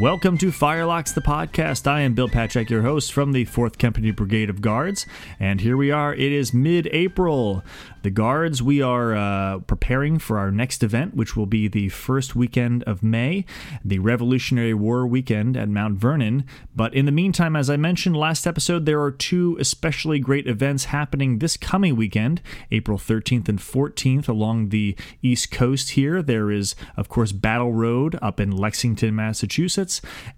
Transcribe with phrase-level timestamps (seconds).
[0.00, 1.86] Welcome to Firelocks, the podcast.
[1.86, 5.06] I am Bill Patrick, your host from the 4th Company Brigade of Guards.
[5.38, 6.12] And here we are.
[6.12, 7.62] It is mid April.
[8.02, 12.36] The Guards, we are uh, preparing for our next event, which will be the first
[12.36, 13.46] weekend of May,
[13.82, 16.44] the Revolutionary War weekend at Mount Vernon.
[16.76, 20.86] But in the meantime, as I mentioned last episode, there are two especially great events
[20.86, 26.20] happening this coming weekend, April 13th and 14th, along the East Coast here.
[26.20, 29.83] There is, of course, Battle Road up in Lexington, Massachusetts,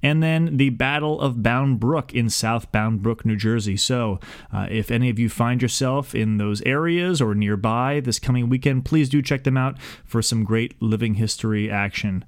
[0.03, 3.77] and then the Battle of Bound Brook in South Bound Brook, New Jersey.
[3.77, 4.21] So
[4.53, 8.85] uh, if any of you find yourself in those areas or nearby this coming weekend,
[8.85, 12.25] please do check them out for some great living history action.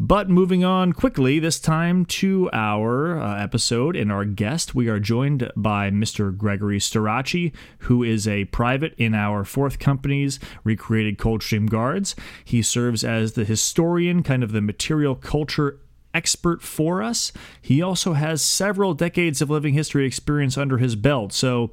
[0.00, 5.00] But moving on quickly, this time to our uh, episode and our guest, we are
[5.00, 6.36] joined by Mr.
[6.36, 12.14] Gregory Starace, who is a private in our fourth company's recreated Coldstream Guards.
[12.44, 15.80] He serves as the historian, kind of the material culture
[16.18, 17.32] expert for us.
[17.62, 21.32] He also has several decades of living history experience under his belt.
[21.32, 21.70] So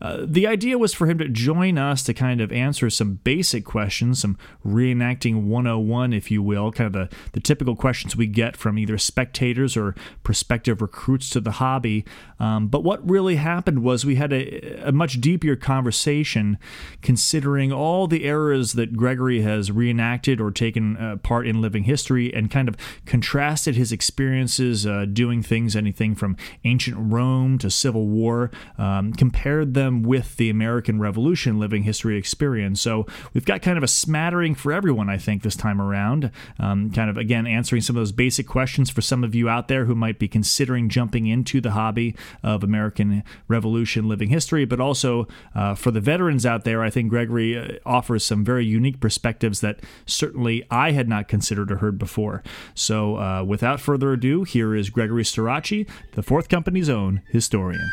[0.00, 3.66] uh, the idea was for him to join us to kind of answer some basic
[3.66, 8.56] questions, some reenacting 101, if you will, kind of the, the typical questions we get
[8.56, 12.06] from either spectators or prospective recruits to the hobby.
[12.40, 16.56] Um, but what really happened was we had a, a much deeper conversation
[17.02, 22.32] considering all the eras that Gregory has reenacted or taken uh, part in living history
[22.32, 28.06] and kind of contrasted his experiences uh, doing things, anything from ancient Rome to Civil
[28.06, 32.80] War, um, compared them with the American Revolution living history experience.
[32.80, 36.30] So we've got kind of a smattering for everyone, I think, this time around.
[36.60, 39.66] Um, kind of, again, answering some of those basic questions for some of you out
[39.66, 44.78] there who might be considering jumping into the hobby of American Revolution living history, but
[44.78, 49.00] also uh, for the veterans out there, I think Gregory uh, offers some very unique
[49.00, 52.44] perspectives that certainly I had not considered or heard before.
[52.74, 57.88] So, uh, with without further ado, here is Gregory Starace, the fourth company's own historian.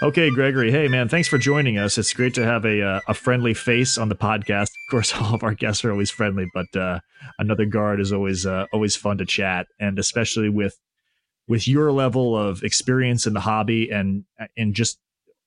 [0.00, 0.70] Okay, Gregory.
[0.70, 1.98] Hey, man, thanks for joining us.
[1.98, 4.70] It's great to have a uh, a friendly face on the podcast.
[4.70, 7.00] Of course, all of our guests are always friendly, but uh,
[7.38, 10.80] another guard is always uh, always fun to chat, and especially with
[11.46, 14.24] with your level of experience in the hobby and
[14.56, 14.98] and just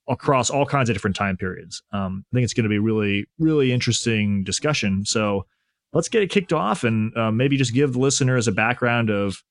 [0.07, 1.81] across all kinds of different time periods.
[1.91, 5.05] Um, I think it's going to be really really interesting discussion.
[5.05, 5.47] So
[5.93, 9.43] let's get it kicked off and uh, maybe just give the listeners a background of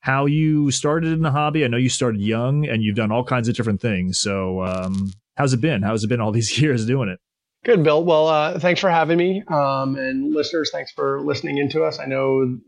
[0.00, 1.64] how you started in the hobby.
[1.64, 4.18] I know you started young and you've done all kinds of different things.
[4.18, 5.82] So, um, how's it been?
[5.82, 7.20] How's it been all these years doing it?
[7.64, 8.02] Good, Bill.
[8.02, 9.42] Well, uh, thanks for having me.
[9.46, 11.98] Um, and listeners, thanks for listening into us.
[11.98, 12.58] I know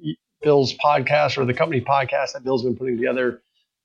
[0.43, 3.41] Bill's podcast or the company podcast that Bill's been putting together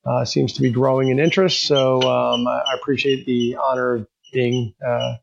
[0.06, 1.66] uh, seems to be growing in interest.
[1.66, 5.16] So um, I appreciate the honor of being uh,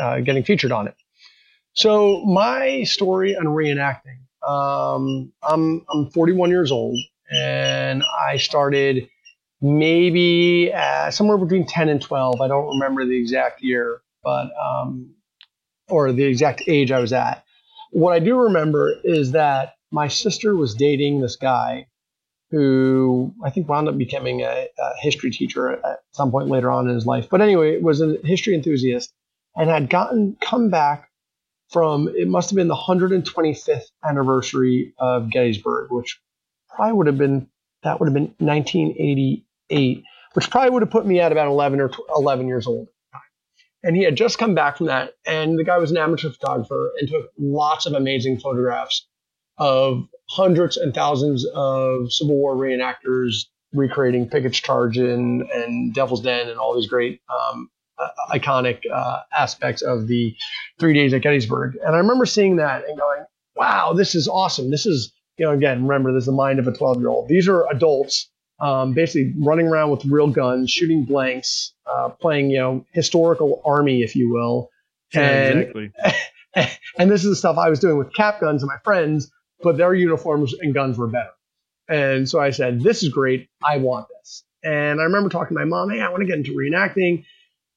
[0.00, 0.94] uh getting featured on it.
[1.74, 4.18] So my story on reenacting.
[4.46, 6.96] Um, I'm I'm 41 years old,
[7.30, 9.08] and I started
[9.60, 10.72] maybe
[11.10, 12.40] somewhere between 10 and 12.
[12.40, 15.14] I don't remember the exact year, but um,
[15.88, 17.44] or the exact age I was at.
[17.92, 21.86] What I do remember is that my sister was dating this guy
[22.50, 26.70] who I think wound up becoming a, a history teacher at, at some point later
[26.70, 27.28] on in his life.
[27.30, 29.12] But anyway, was a history enthusiast
[29.56, 31.09] and had gotten come back
[31.70, 36.20] from it must have been the 125th anniversary of Gettysburg, which
[36.68, 37.48] probably would have been
[37.82, 40.02] that would have been 1988,
[40.34, 42.88] which probably would have put me at about 11 or 11 years old.
[43.82, 46.92] And he had just come back from that, and the guy was an amateur photographer
[46.98, 49.06] and took lots of amazing photographs
[49.56, 56.48] of hundreds and thousands of Civil War reenactors recreating Pickett's Charge and, and Devil's Den
[56.48, 57.70] and all these great um,
[58.30, 60.34] iconic uh, aspects of the
[60.78, 61.76] three days at Gettysburg.
[61.84, 63.24] And I remember seeing that and going,
[63.56, 64.70] wow, this is awesome.
[64.70, 67.28] This is, you know, again, remember, this is the mind of a 12 year old.
[67.28, 72.58] These are adults um, basically running around with real guns, shooting blanks, uh, playing, you
[72.58, 74.70] know, historical army, if you will.
[75.14, 75.92] Yeah, and, exactly.
[76.98, 79.30] and this is the stuff I was doing with cap guns and my friends,
[79.62, 81.30] but their uniforms and guns were better.
[81.88, 83.48] And so I said, this is great.
[83.62, 84.44] I want this.
[84.62, 87.24] And I remember talking to my mom, hey, I want to get into reenacting.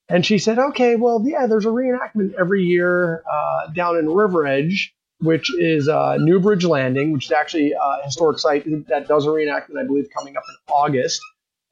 [0.09, 4.45] And she said, okay, well, yeah, there's a reenactment every year uh, down in River
[4.45, 9.29] Edge, which is uh, Newbridge Landing, which is actually a historic site that does a
[9.29, 11.21] reenactment, I believe, coming up in August.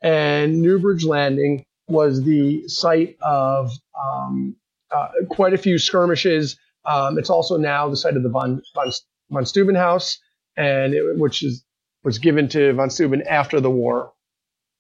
[0.02, 4.56] And Newbridge Landing was the site of um,
[4.92, 6.58] uh, quite a few skirmishes.
[6.86, 8.92] Um, it's also now the site of the von, von,
[9.30, 10.20] von Steuben House,
[10.56, 11.64] and it, which is
[12.04, 14.14] was given to von Steuben after the war.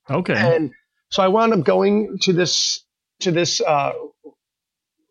[0.10, 0.34] Okay.
[0.34, 0.72] And
[1.10, 2.84] so I wound up going to this
[3.22, 3.94] to this uh,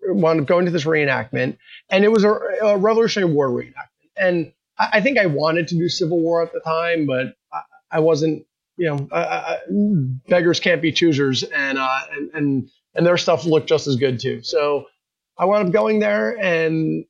[0.03, 1.59] wound up going to this reenactment,
[1.89, 4.11] and it was a, a Revolutionary War reenactment.
[4.17, 7.63] And I, I, think I wanted to do Civil War at the time, but I,
[7.91, 8.45] I wasn't,
[8.77, 13.87] you know, beggars can't be choosers, and uh, and and and their stuff looked just
[13.87, 14.43] as good too.
[14.43, 14.87] So
[15.39, 17.05] I wound up going there, and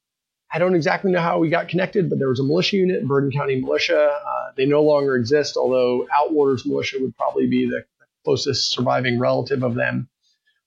[0.52, 3.30] I don't exactly know how we got connected, but there was a militia unit, Bergen
[3.30, 4.18] County Militia.
[4.24, 7.84] Uh, they no longer exist, although Outwaters Militia would probably be the
[8.24, 10.08] closest surviving relative of them.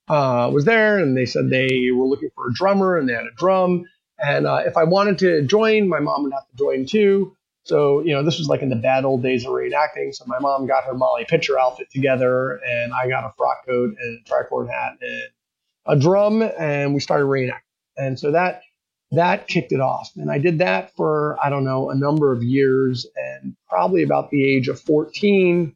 [0.08, 3.26] Uh, was there, and they said they were looking for a drummer, and they had
[3.26, 3.86] a drum.
[4.20, 7.36] And uh, if I wanted to join, my mom would have to join too.
[7.66, 10.14] So, you know, this was like in the bad old days of reenacting.
[10.14, 13.96] So my mom got her Molly Pitcher outfit together, and I got a frock coat
[13.98, 15.30] and a tricorn hat and
[15.86, 17.62] a drum, and we started reenacting.
[17.96, 18.64] And so that
[19.12, 20.12] that kicked it off.
[20.16, 23.06] And I did that for, I don't know, a number of years.
[23.16, 25.76] And probably about the age of 14,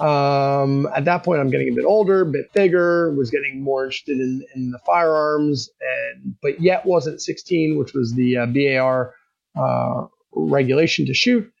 [0.00, 3.84] um, at that point, I'm getting a bit older, a bit bigger, was getting more
[3.84, 9.14] interested in, in the firearms, and but yet wasn't 16, which was the uh, BAR
[9.60, 11.52] uh, regulation to shoot.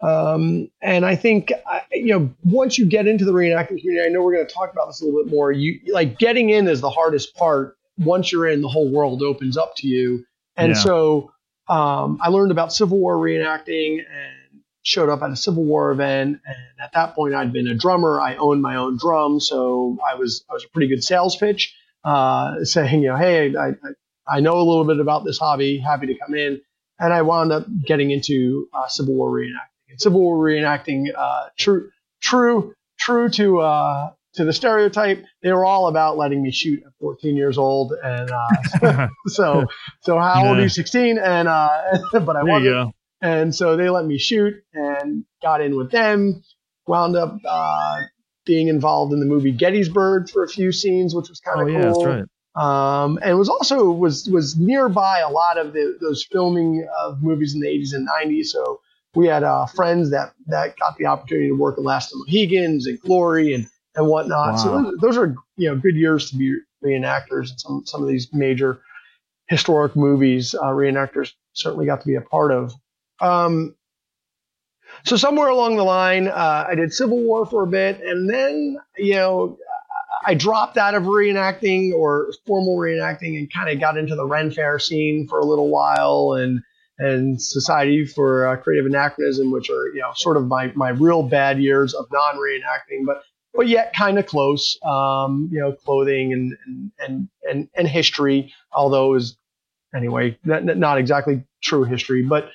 [0.00, 1.52] Um, and I think,
[1.92, 4.72] you know, once you get into the reenacting community, I know we're going to talk
[4.72, 5.52] about this a little bit more.
[5.52, 7.76] You like getting in is the hardest part.
[7.98, 10.24] Once you're in, the whole world opens up to you.
[10.56, 10.78] And yeah.
[10.78, 11.32] so
[11.68, 14.41] um, I learned about Civil War reenacting and
[14.82, 16.40] showed up at a Civil War event.
[16.46, 18.20] And at that point, I'd been a drummer.
[18.20, 21.74] I owned my own drum, so I was I was a pretty good sales pitch,
[22.04, 25.78] uh, saying, you know, hey, I, I, I know a little bit about this hobby.
[25.78, 26.60] Happy to come in.
[26.98, 29.90] And I wound up getting into uh, Civil War reenacting.
[29.90, 31.90] And Civil War reenacting, uh, true,
[32.20, 36.92] true, true to uh, to the stereotype, they were all about letting me shoot at
[37.00, 39.66] 14 years old, and uh, so
[40.00, 40.68] so how old are you?
[40.68, 41.68] 16, and uh,
[42.12, 46.42] but I wasn't, and so they let me shoot and got in with them.
[46.86, 48.00] Wound up uh,
[48.44, 51.70] being involved in the movie Gettysburg for a few scenes, which was kind of oh,
[51.70, 51.80] cool.
[51.80, 52.24] Yeah, that's right.
[52.54, 57.54] Um, and was also was was nearby a lot of the, those filming of movies
[57.54, 58.46] in the 80s and 90s.
[58.46, 58.80] So
[59.14, 62.24] we had uh, friends that that got the opportunity to work at Last of the
[62.26, 64.52] Mohicans and Glory and and whatnot.
[64.52, 64.56] Wow.
[64.56, 68.08] So those, those, are you know good years to be reenactors in some some of
[68.08, 68.82] these major
[69.46, 70.54] historic movies.
[70.54, 72.74] Uh, reenactors certainly got to be a part of.
[73.22, 73.74] Um,
[75.04, 78.78] so somewhere along the line, uh, I did Civil War for a bit, and then
[78.98, 79.58] you know
[80.24, 84.50] I dropped out of reenacting or formal reenacting and kind of got into the Ren
[84.50, 86.60] Fair scene for a little while, and
[86.98, 91.22] and Society for uh, Creative Anachronism, which are you know sort of my my real
[91.22, 93.22] bad years of non reenacting, but
[93.54, 94.78] but yet kind of close.
[94.84, 99.36] Um, you know, clothing and and and and, and history, although was
[99.94, 102.50] anyway not, not exactly true history, but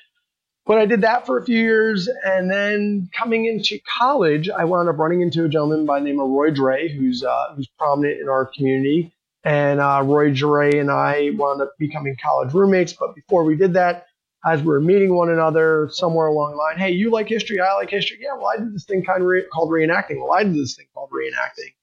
[0.68, 4.90] but I did that for a few years, and then coming into college, I wound
[4.90, 8.20] up running into a gentleman by the name of Roy Dre, who's uh, who's prominent
[8.20, 9.14] in our community.
[9.44, 12.92] And uh, Roy Dre and I wound up becoming college roommates.
[12.92, 14.08] But before we did that,
[14.46, 17.74] as we were meeting one another somewhere along the line, hey, you like history, I
[17.76, 18.18] like history.
[18.20, 20.22] Yeah, well, I did this thing kind of re- called reenacting.
[20.22, 21.74] Well, I did this thing called reenacting,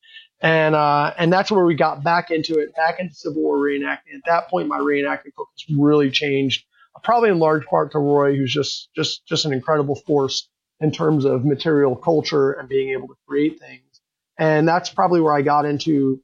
[0.40, 4.14] and uh, and that's where we got back into it, back into Civil War reenacting.
[4.14, 6.64] At that point, my reenacting focus really changed,
[7.02, 10.48] probably in large part to Roy, who's just just just an incredible force
[10.80, 14.00] in terms of material culture and being able to create things.
[14.38, 16.20] And that's probably where I got into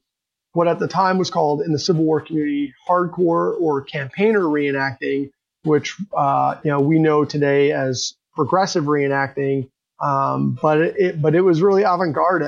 [0.53, 5.29] what at the time was called in the Civil War community hardcore or campaigner reenacting
[5.63, 9.69] which uh, you know we know today as progressive reenacting.
[9.99, 12.43] Um, but it, but it was really avant-garde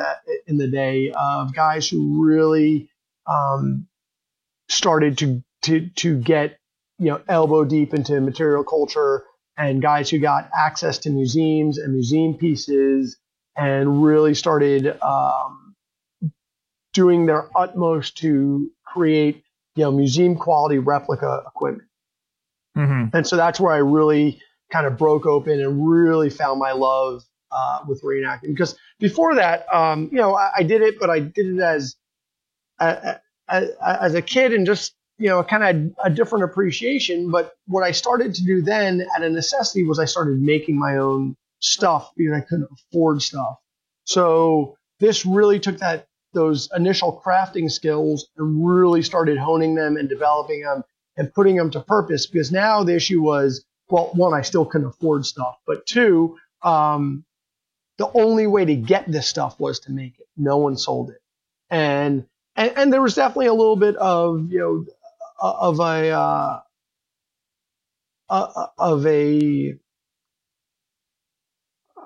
[0.48, 2.89] in the day of guys who really
[3.27, 3.88] um,
[4.69, 6.57] started to to to get
[7.03, 9.24] you know elbow deep into material culture
[9.57, 13.17] and guys who got access to museums and museum pieces
[13.55, 15.75] and really started um,
[16.93, 19.43] doing their utmost to create
[19.75, 21.88] you know museum quality replica equipment
[22.77, 23.15] Mm-hmm.
[23.15, 24.41] And so that's where I really
[24.72, 28.48] kind of broke open and really found my love uh, with reenacting.
[28.48, 31.95] Because before that, um, you know, I, I, did it, but I did it as
[32.79, 33.67] a, a,
[34.01, 37.32] as a kid and just you know kind of a different appreciation.
[37.32, 40.98] But what I started to do then, at a necessity, was I started making my
[40.98, 43.56] own stuff because I couldn't afford stuff.
[44.03, 50.10] So this really took that those initial crafting skills and really started honing them and
[50.10, 50.84] developing them
[51.15, 54.88] and putting them to purpose because now the issue was well one i still couldn't
[54.88, 57.24] afford stuff but two um,
[58.00, 61.22] the only way to get this stuff was to make it no one sold it
[61.70, 62.25] and
[62.56, 64.86] and, and there was definitely a little bit of you know
[65.51, 66.59] of a uh,
[68.29, 69.73] uh of a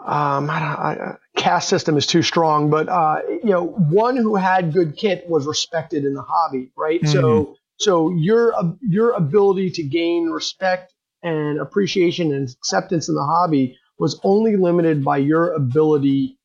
[0.06, 4.74] um, I I, caste system is too strong, but uh, you know, one who had
[4.74, 7.02] good kit was respected in the hobby, right?
[7.02, 7.12] Mm-hmm.
[7.12, 13.78] So so your your ability to gain respect and appreciation and acceptance in the hobby
[14.00, 16.38] was only limited by your ability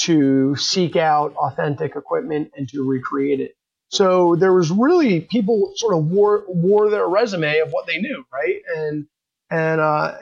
[0.00, 3.52] to seek out authentic equipment and to recreate it.
[3.94, 8.24] So there was really people sort of wore wore their resume of what they knew,
[8.32, 8.60] right?
[8.76, 9.06] And
[9.50, 10.18] and uh,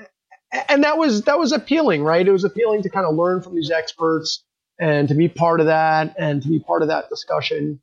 [0.68, 2.26] and that was that was appealing, right?
[2.26, 4.44] It was appealing to kind of learn from these experts
[4.78, 7.80] and to be part of that and to be part of that discussion.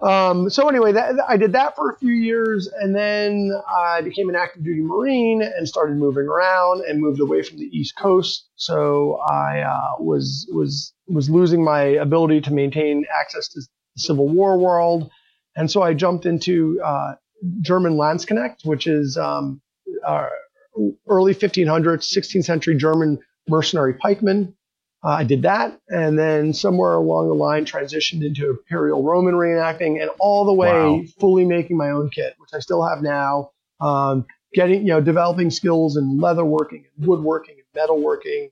[0.00, 4.28] Um, so anyway, that, I did that for a few years, and then I became
[4.28, 8.48] an active duty Marine and started moving around and moved away from the East Coast.
[8.56, 13.62] So I uh, was was was losing my ability to maintain access to
[13.94, 15.10] the Civil War world,
[15.56, 17.14] and so I jumped into uh,
[17.60, 19.60] German Landsknecht, which is um,
[20.06, 20.28] uh,
[21.08, 23.18] early 1500s, 16th century German
[23.48, 24.54] mercenary pikemen.
[25.04, 30.00] Uh, I did that, and then somewhere along the line transitioned into Imperial Roman reenacting,
[30.00, 31.02] and all the way wow.
[31.18, 33.50] fully making my own kit, which I still have now.
[33.80, 38.50] Um, getting, you know, developing skills in leatherworking, and woodworking, and metalworking,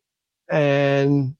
[0.50, 1.36] and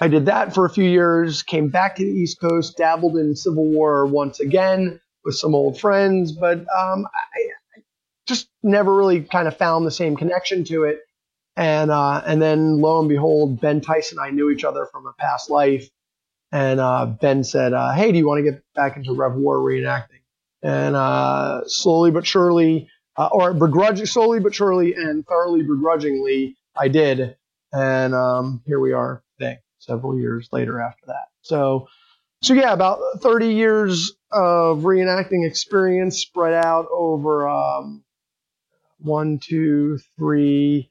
[0.00, 1.42] I did that for a few years.
[1.42, 5.78] Came back to the East Coast, dabbled in Civil War once again with some old
[5.78, 7.40] friends, but um, I,
[7.76, 7.82] I
[8.26, 11.00] just never really kind of found the same connection to it.
[11.56, 15.06] And uh, and then lo and behold, Ben Tyson and I knew each other from
[15.06, 15.90] a past life.
[16.52, 19.58] And uh, Ben said, uh, "Hey, do you want to get back into Rev War
[19.58, 20.22] reenacting?"
[20.62, 22.88] And uh, slowly but surely,
[23.18, 27.36] uh, or begrudging, slowly but surely, and thoroughly begrudgingly, I did.
[27.72, 29.22] And um, here we are
[29.80, 31.28] several years later after that.
[31.42, 31.88] So,
[32.42, 38.04] so yeah, about 30 years of reenacting experience spread out over um,
[38.98, 40.90] one, two, three,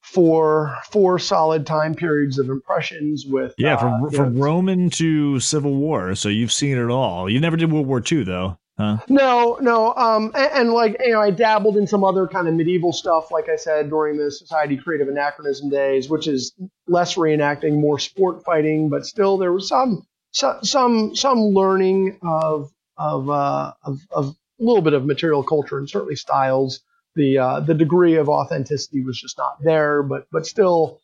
[0.00, 5.74] four four solid time periods of impressions with yeah from uh, from Roman to Civil
[5.74, 6.14] War.
[6.14, 7.28] So you've seen it all.
[7.28, 8.58] You never did World War II though.
[8.78, 8.98] Huh?
[9.08, 9.92] No, no.
[9.94, 13.32] Um, and, and, like you know, I dabbled in some other kind of medieval stuff,
[13.32, 16.54] like I said during the Society Creative Anachronism days, which is
[16.86, 22.70] less reenacting, more sport fighting, but still there was some some some, some learning of
[22.96, 26.80] of, uh, of of a little bit of material culture and certainly styles
[27.16, 31.00] the uh, the degree of authenticity was just not there, but but still,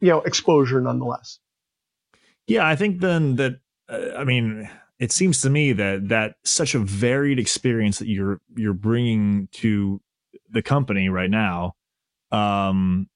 [0.00, 1.38] you know, exposure nonetheless.
[2.46, 6.74] Yeah, I think then that uh, I mean, it seems to me that that such
[6.74, 10.00] a varied experience that you're you're bringing to
[10.50, 11.74] the company right now
[12.32, 13.08] um,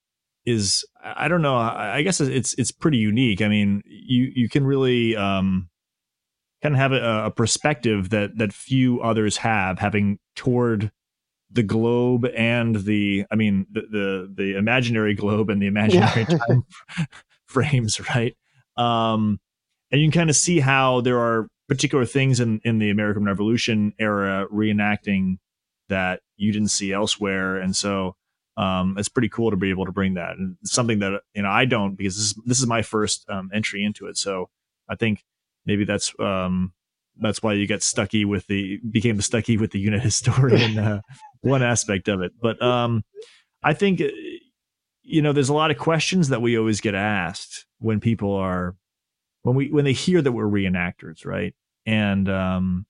[0.47, 3.43] is I don't know I, guess it's it's pretty unique.
[3.43, 5.69] I mean, you you can really um,
[6.63, 10.93] kind of have a, a perspective that that few others have, having toured
[11.55, 16.39] the globe and the i mean the the, the imaginary globe and the imaginary yeah.
[16.49, 16.65] time
[17.45, 18.35] frames right
[18.79, 19.39] um
[19.91, 23.25] and you can kind of see how there are particular things in in the american
[23.25, 25.39] revolution era reenacting
[25.89, 28.15] that you didn't see elsewhere and so
[28.57, 31.51] um it's pretty cool to be able to bring that and something that you know
[31.51, 34.49] i don't because this is this is my first um, entry into it so
[34.89, 35.25] i think
[35.67, 36.73] maybe that's um
[37.21, 41.01] that's why you got stucky with the became stucky with the unit historian uh,
[41.41, 42.33] one aspect of it.
[42.41, 43.05] But um,
[43.63, 44.09] I think uh,
[45.03, 48.77] you know there's a lot of questions that we always get asked when people are
[49.43, 51.55] when we when they hear that we're reenactors, right?
[51.87, 52.87] And um,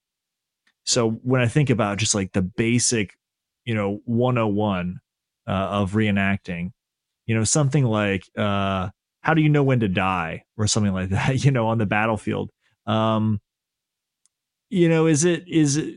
[0.85, 3.17] so when I think about just like the basic,
[3.65, 5.01] you know, 101
[5.47, 6.71] uh, of reenacting,
[7.27, 8.89] you know, something like uh,
[9.23, 11.87] how do you know when to die or something like that, you know, on the
[11.87, 12.51] battlefield.
[12.87, 13.41] Um,
[14.69, 15.97] you know, is it is it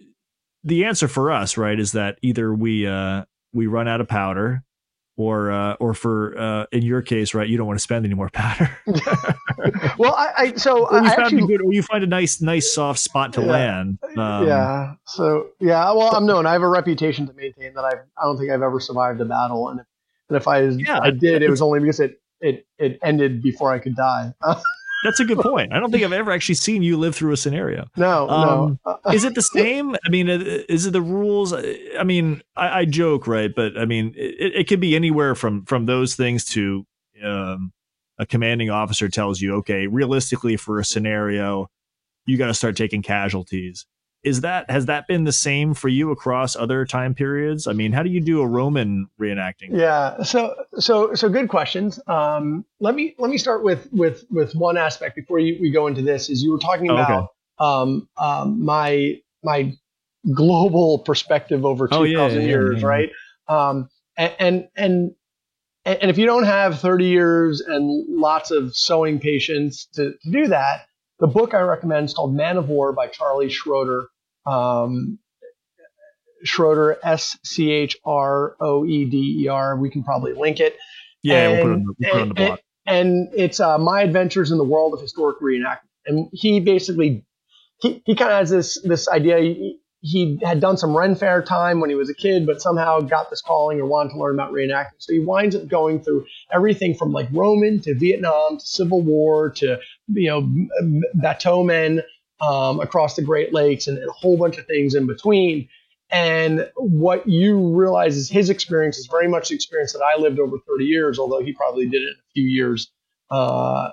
[0.63, 3.23] the answer for us, right, is that either we uh,
[3.53, 4.63] we run out of powder,
[5.17, 8.13] or uh, or for uh, in your case, right, you don't want to spend any
[8.13, 8.69] more powder.
[9.97, 13.33] well, I, I so I actually, good, or you find a nice nice soft spot
[13.33, 13.99] to yeah, land.
[14.17, 14.93] Um, yeah.
[15.05, 16.45] So yeah, well, I'm known.
[16.45, 19.25] I have a reputation to maintain that I I don't think I've ever survived a
[19.25, 19.85] battle, and if,
[20.29, 23.71] and if I yeah, I did, it was only because it it it ended before
[23.71, 24.33] I could die.
[25.05, 25.71] That's a good point.
[25.71, 27.87] I don't think I've ever actually seen you live through a scenario.
[27.95, 28.99] No, um, no.
[29.13, 29.95] is it the same?
[30.05, 31.53] I mean, uh, is it the rules?
[31.53, 33.53] I mean, I, I joke, right?
[33.53, 36.85] But I mean, it, it could be anywhere from from those things to
[37.23, 37.71] um,
[38.17, 41.69] a commanding officer tells you, okay, realistically, for a scenario,
[42.25, 43.85] you got to start taking casualties
[44.25, 47.67] is that has that been the same for you across other time periods?
[47.67, 49.69] I mean, how do you do a Roman reenacting?
[49.71, 51.99] Yeah, so so so good questions.
[52.07, 55.87] Um, let me let me start with with with one aspect before you, we go
[55.87, 56.29] into this.
[56.29, 57.29] Is you were talking about
[57.59, 57.91] oh, okay.
[57.91, 59.73] um, um, my my
[60.33, 63.09] global perspective over two thousand oh, yeah, yeah, years, yeah, right?
[63.47, 65.15] Um, and, and and
[65.85, 70.47] and if you don't have 30 years and lots of sewing patience to, to do
[70.47, 70.87] that,
[71.19, 74.09] the book I recommend is called Man of War by Charlie Schroeder.
[74.45, 75.19] Um,
[76.43, 79.75] Schroeder, S C H R O E D E R.
[79.77, 80.77] We can probably link it.
[81.23, 82.59] Yeah, and, we'll put it on the, we'll put it on the blog.
[82.85, 85.79] And, and it's uh, My Adventures in the World of Historic Reenactment.
[86.05, 87.25] And he basically,
[87.81, 89.39] he, he kind of has this, this idea.
[89.39, 92.99] He, he had done some Ren Fair time when he was a kid, but somehow
[92.99, 94.99] got this calling or wanted to learn about reenactment.
[94.99, 99.49] So he winds up going through everything from like Roman to Vietnam to Civil War
[99.57, 100.47] to you know
[101.15, 102.03] bateau men
[102.45, 105.67] um, across the Great Lakes and, and, a whole bunch of things in between.
[106.11, 110.39] And what you realize is his experience is very much the experience that I lived
[110.39, 112.91] over 30 years, although he probably did it in a few years
[113.31, 113.89] uh,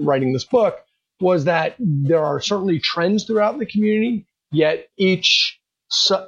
[0.00, 0.78] writing this book.
[1.20, 5.58] Was that there are certainly trends throughout the community, yet each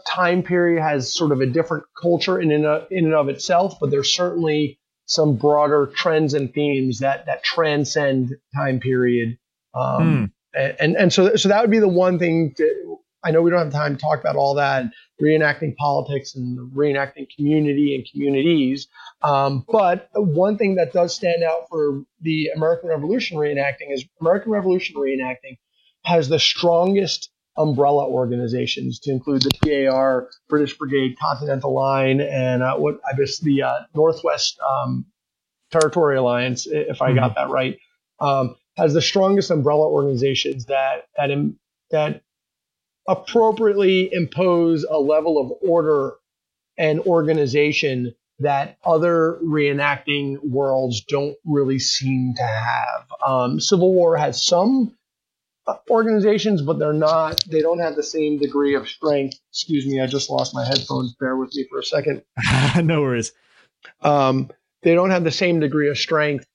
[0.06, 3.78] time period has sort of a different culture in and of, in and of itself,
[3.80, 9.38] but there's certainly some broader trends and themes that that transcend time period.
[9.74, 10.32] Um, mm.
[10.54, 12.54] And, and so so that would be the one thing.
[12.56, 14.84] To, I know we don't have time to talk about all that
[15.22, 18.88] reenacting politics and reenacting community and communities.
[19.22, 24.52] Um, but one thing that does stand out for the American Revolution reenacting is American
[24.52, 25.58] Revolution reenacting
[26.04, 32.76] has the strongest umbrella organizations to include the BAR, British Brigade, Continental Line, and uh,
[32.76, 35.04] what I guess the uh, Northwest um,
[35.70, 37.18] Territory Alliance, if I mm-hmm.
[37.18, 37.78] got that right,
[38.18, 41.58] um, has the strongest umbrella organizations that that Im-
[41.90, 42.22] that
[43.06, 46.14] appropriately impose a level of order
[46.78, 53.06] and organization that other reenacting worlds don't really seem to have.
[53.26, 54.96] Um, Civil War has some
[55.90, 57.44] organizations, but they're not.
[57.44, 59.38] They don't have the same degree of strength.
[59.50, 61.14] Excuse me, I just lost my headphones.
[61.20, 62.22] Bear with me for a second.
[62.82, 63.32] no worries.
[64.00, 64.50] Um,
[64.82, 66.46] they don't have the same degree of strength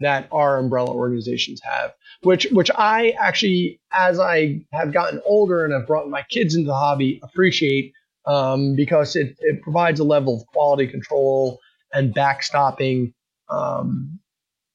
[0.00, 1.92] that our umbrella organizations have.
[2.22, 6.68] Which, which I actually, as I have gotten older and have brought my kids into
[6.68, 7.92] the hobby, appreciate
[8.26, 11.60] um, because it, it provides a level of quality control
[11.92, 13.12] and backstopping
[13.48, 14.18] um,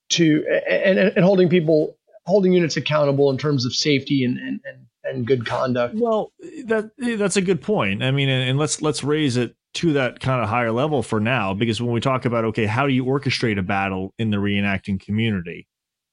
[0.09, 4.85] to and, and holding people holding units accountable in terms of safety and and, and,
[5.03, 5.95] and good conduct.
[5.95, 6.31] Well,
[6.65, 8.03] that that's a good point.
[8.03, 11.19] I mean, and, and let's let's raise it to that kind of higher level for
[11.19, 14.37] now, because when we talk about okay, how do you orchestrate a battle in the
[14.37, 15.67] reenacting community?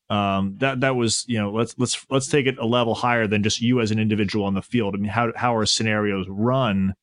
[0.08, 3.42] Um, that that was you know let's let's let's take it a level higher than
[3.42, 4.94] just you as an individual on the field.
[4.94, 6.94] I mean, how how are scenarios run?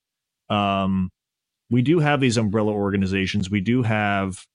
[0.49, 1.09] Um,
[1.69, 3.49] we do have these umbrella organizations.
[3.49, 4.45] We do have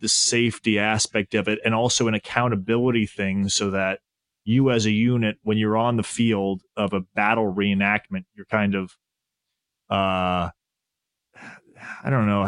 [0.00, 4.00] the safety aspect of it and also an accountability thing so that
[4.44, 8.74] you as a unit when you're on the field of a battle reenactment you're kind
[8.74, 8.96] of
[9.88, 10.50] uh
[12.02, 12.42] i don't know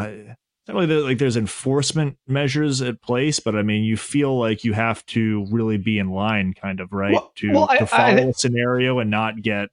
[0.67, 4.73] not really like there's enforcement measures at place but i mean you feel like you
[4.73, 8.09] have to really be in line kind of right well, to, well, to follow I,
[8.11, 9.69] I, a scenario and not get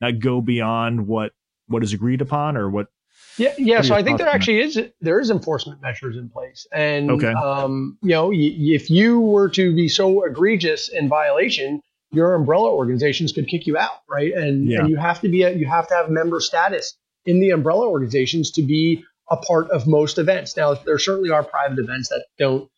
[0.00, 1.32] not go beyond what
[1.66, 2.88] what is agreed upon or what
[3.36, 3.80] yeah, yeah.
[3.80, 7.32] So I think there actually is there is enforcement measures in place, and okay.
[7.32, 11.80] um, you know, y- if you were to be so egregious in violation,
[12.12, 14.32] your umbrella organizations could kick you out, right?
[14.32, 14.80] And, yeah.
[14.80, 17.88] and you have to be a, you have to have member status in the umbrella
[17.88, 20.56] organizations to be a part of most events.
[20.56, 22.70] Now, there certainly are private events that don't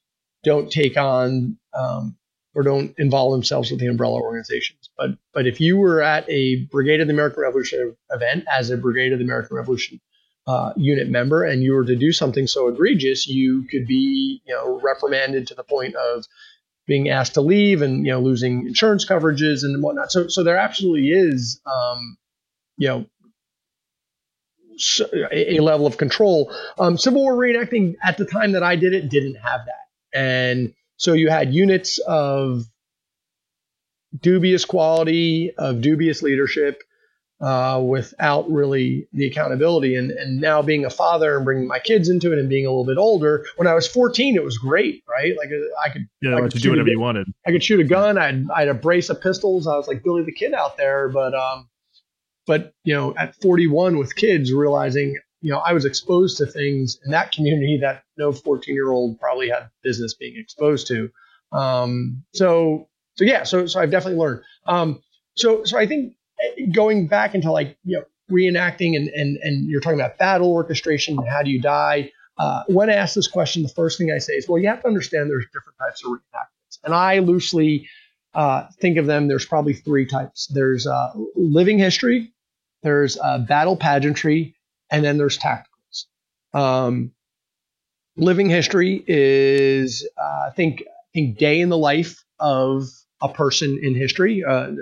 [0.45, 2.17] don't take on um,
[2.55, 4.91] or don't involve themselves with the umbrella organizations.
[4.97, 8.77] But but if you were at a Brigade of the American Revolution event as a
[8.77, 10.01] Brigade of the American Revolution
[10.47, 14.55] uh, unit member and you were to do something so egregious, you could be, you
[14.55, 16.25] know, reprimanded to the point of
[16.87, 20.13] being asked to leave and you know losing insurance coverages and whatnot.
[20.13, 22.17] So so there absolutely is, um,
[22.77, 23.07] you know,
[25.33, 26.53] a, level of control.
[26.79, 30.75] Um, Civil War reenacting at the time that I did it didn't have that, and
[30.97, 32.65] so you had units of
[34.19, 36.83] dubious quality, of dubious leadership,
[37.41, 39.95] uh, without really the accountability.
[39.95, 42.71] And, and now being a father and bringing my kids into it and being a
[42.71, 45.37] little bit older, when I was 14, it was great, right?
[45.37, 47.29] Like uh, I could, yeah, I could to do whatever a, you wanted.
[47.47, 48.17] I could shoot a gun.
[48.19, 49.67] I had, I had a brace of pistols.
[49.67, 51.09] I was like Billy the Kid out there.
[51.09, 51.69] But, um,
[52.47, 56.99] but you know, at 41 with kids, realizing, you know, I was exposed to things
[57.05, 61.11] in that community that no 14 year old probably had business being exposed to.
[61.53, 64.43] Um, so, so yeah, so, so I've definitely learned.
[64.67, 65.01] Um,
[65.35, 66.15] so, so I think
[66.73, 71.19] going back into like you know reenacting and and and you're talking about battle orchestration
[71.19, 72.11] and how do you die.
[72.39, 74.83] Uh, when I asked this question, the first thing I say is, well, you have
[74.83, 77.89] to understand there's different types of reenactments, and I loosely
[78.35, 79.29] uh, think of them.
[79.29, 80.47] There's probably three types.
[80.49, 82.33] There's uh, living history,
[82.83, 84.57] there's uh, battle pageantry,
[84.91, 86.07] and then there's tacticals.
[86.55, 87.13] Um,
[88.17, 92.85] living history is, uh, I think, I think day in the life of
[93.21, 94.45] a person in history.
[94.45, 94.73] Uh,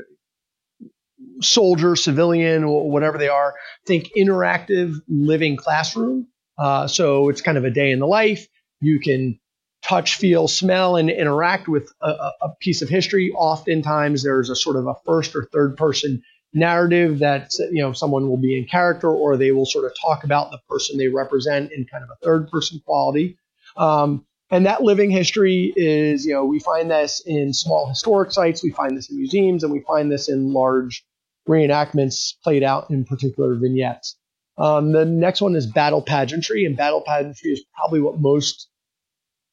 [1.41, 3.55] soldier, civilian, whatever they are.
[3.87, 6.29] Think interactive living classroom.
[6.59, 8.47] Uh, so it's kind of a day in the life.
[8.81, 9.39] You can
[9.83, 13.33] touch, feel, smell, and interact with a, a, piece of history.
[13.33, 16.23] Oftentimes, there's a sort of a first or third person
[16.55, 20.25] narrative that you know someone will be in character, or they will sort of talk
[20.25, 23.37] about the person they represent in kind of a third person quality.
[23.77, 28.63] Um, and that living history is, you know, we find this in small historic sites,
[28.63, 31.05] we find this in museums, and we find this in large
[31.49, 34.17] reenactments played out in particular vignettes.
[34.57, 38.69] Um, the next one is battle pageantry, and battle pageantry is probably what most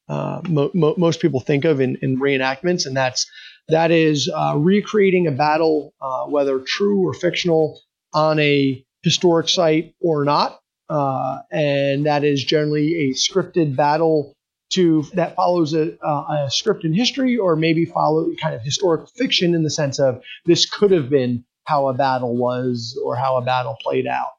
[0.08, 3.26] uh, mo- mo- most people think of in, in, reenactments, and that's
[3.70, 7.80] that is uh, recreating a battle, uh, whether true or fictional,
[8.14, 14.36] on a historic site or not, uh, and that is generally a scripted battle
[14.72, 19.54] to that follows a, a script in history, or maybe follow kind of historical fiction
[19.54, 23.42] in the sense of this could have been how a battle was or how a
[23.42, 24.32] battle played out.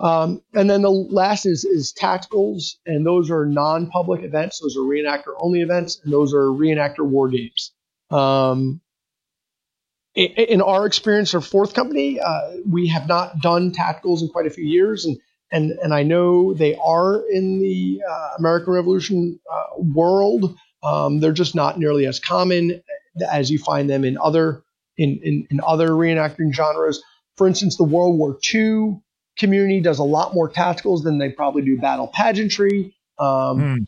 [0.00, 4.60] Um, and then the last is, is tacticals, and those are non public events.
[4.60, 7.72] Those are reenactor only events, and those are reenactor war games.
[8.10, 8.80] Um,
[10.14, 14.50] in our experience of Fourth Company, uh, we have not done tacticals in quite a
[14.50, 15.18] few years, and
[15.52, 20.56] and and I know they are in the uh, American Revolution uh, world.
[20.82, 22.82] Um, they're just not nearly as common
[23.30, 24.62] as you find them in other
[24.96, 27.02] in, in, in other reenacting genres.
[27.36, 29.00] For instance, the World War II
[29.38, 32.96] community does a lot more tacticals than they probably do battle pageantry.
[33.18, 33.86] Um, mm.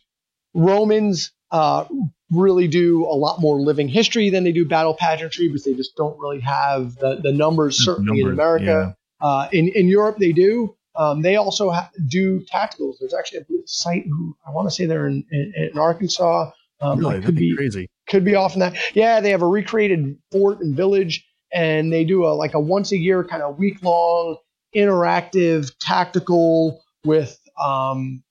[0.55, 1.85] Romans uh,
[2.31, 5.97] really do a lot more living history than they do battle pageantry because they just
[5.97, 8.97] don't really have the, the numbers, certainly numbers, in America.
[9.21, 9.27] Yeah.
[9.27, 10.75] Uh, in, in Europe, they do.
[10.97, 12.95] Um, they also ha- do tacticals.
[13.01, 16.51] There's actually a site who I want to say they're in, in, in Arkansas.
[16.81, 17.88] Um, really, could be crazy.
[18.09, 18.77] Could be off in that.
[18.95, 22.93] Yeah, they have a recreated fort and village, and they do a like a once
[22.93, 24.37] a year kind of week long
[24.75, 28.23] interactive tactical with um,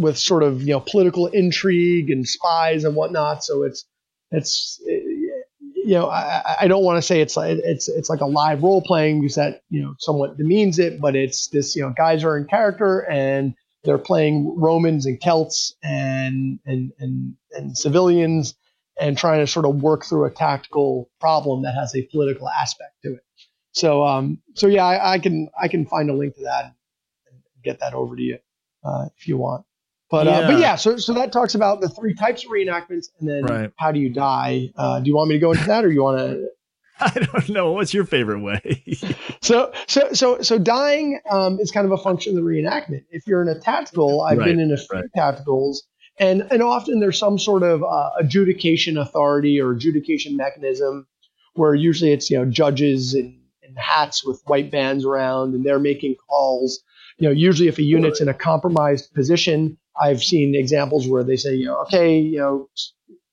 [0.00, 3.44] with sort of you know political intrigue and spies and whatnot.
[3.44, 3.84] So it's
[4.30, 8.26] it's you know I, I don't want to say it's like it's it's like a
[8.26, 11.92] live role playing because that you know somewhat demeans it, but it's this you know
[11.96, 18.54] guys are in character and they're playing Romans and Celts and and and and civilians
[18.98, 22.92] and trying to sort of work through a tactical problem that has a political aspect
[23.02, 23.24] to it.
[23.72, 27.42] So um so yeah I, I can I can find a link to that and
[27.62, 28.38] get that over to you
[28.84, 29.64] uh, if you want.
[30.10, 30.32] But yeah.
[30.32, 33.44] Uh, but yeah, so so that talks about the three types of reenactments, and then
[33.44, 33.72] right.
[33.76, 34.70] how do you die?
[34.76, 36.48] Uh, do you want me to go into that, or you want to?
[37.00, 37.72] I don't know.
[37.72, 38.82] What's your favorite way?
[39.40, 43.04] so so so so dying um, is kind of a function of the reenactment.
[43.10, 44.46] If you're in a tactical, I've right.
[44.46, 45.04] been in a few right.
[45.16, 45.78] tacticals,
[46.18, 51.06] and and often there's some sort of uh, adjudication authority or adjudication mechanism,
[51.54, 55.78] where usually it's you know judges in, in hats with white bands around, and they're
[55.78, 56.82] making calls.
[57.18, 61.36] You know, usually if a unit's in a compromised position, I've seen examples where they
[61.36, 62.68] say, you know, okay, you know,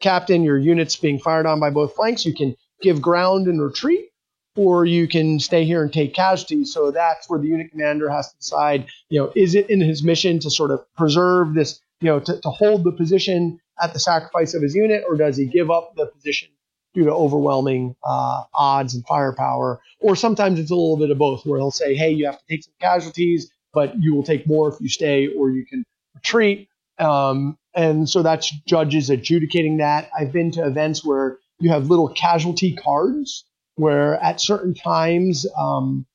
[0.02, 2.26] captain, your unit's being fired on by both flanks.
[2.26, 4.10] You can give ground and retreat,
[4.56, 6.74] or you can stay here and take casualties.
[6.74, 10.04] So that's where the unit commander has to decide, you know, is it in his
[10.04, 14.00] mission to sort of preserve this, you know, to, to hold the position at the
[14.00, 16.50] sacrifice of his unit, or does he give up the position
[16.94, 19.80] due to overwhelming uh, odds and firepower?
[20.00, 22.46] Or sometimes it's a little bit of both, where he'll say, hey, you have to
[22.50, 25.86] take some casualties, but you will take more if you stay, or you can
[26.18, 26.70] retreat.
[27.00, 30.10] Um, and so that's judges adjudicating that.
[30.18, 36.06] I've been to events where you have little casualty cards where at certain times um,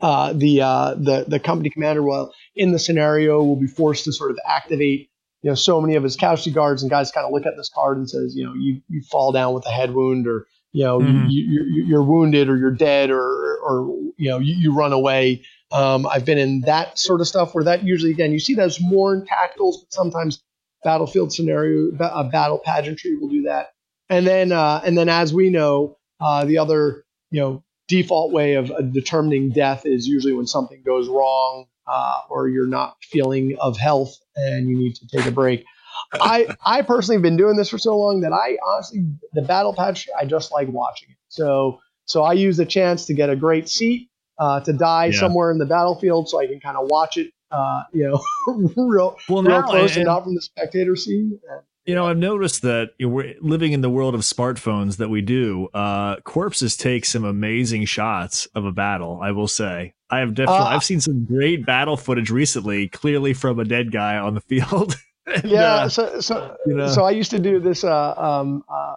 [0.00, 4.12] uh, the, uh, the the company commander will in the scenario will be forced to
[4.12, 5.10] sort of activate
[5.42, 7.68] you know so many of his casualty cards and guys kind of look at this
[7.68, 10.84] card and says you know you you fall down with a head wound or you
[10.84, 11.26] know mm-hmm.
[11.28, 15.42] you, you, are wounded or you're dead or or you know you, you run away
[15.70, 18.80] um, I've been in that sort of stuff where that usually, again, you see those
[18.80, 20.42] more in tacticals, but sometimes
[20.82, 23.72] battlefield scenario, uh, battle pageantry will do that.
[24.08, 28.54] And then, uh, and then, as we know, uh, the other, you know, default way
[28.54, 33.76] of determining death is usually when something goes wrong uh, or you're not feeling of
[33.76, 35.64] health and you need to take a break.
[36.12, 39.74] I I personally have been doing this for so long that I honestly the battle
[39.74, 41.16] patch I just like watching it.
[41.28, 44.07] So so I use the chance to get a great seat
[44.38, 45.18] uh, to die yeah.
[45.18, 49.16] somewhere in the battlefield so I can kind of watch it, uh, you know, real,
[49.28, 51.38] well, real close and, and, not from the spectator scene.
[51.84, 55.68] You know, I've noticed that we're living in the world of smartphones that we do.
[55.72, 59.20] Uh, corpses take some amazing shots of a battle.
[59.22, 63.32] I will say, I have definitely uh, I've seen some great battle footage recently, clearly
[63.32, 64.96] from a dead guy on the field.
[65.26, 66.88] and, yeah, uh, so so you know.
[66.88, 68.96] so I used to do this uh, um, uh,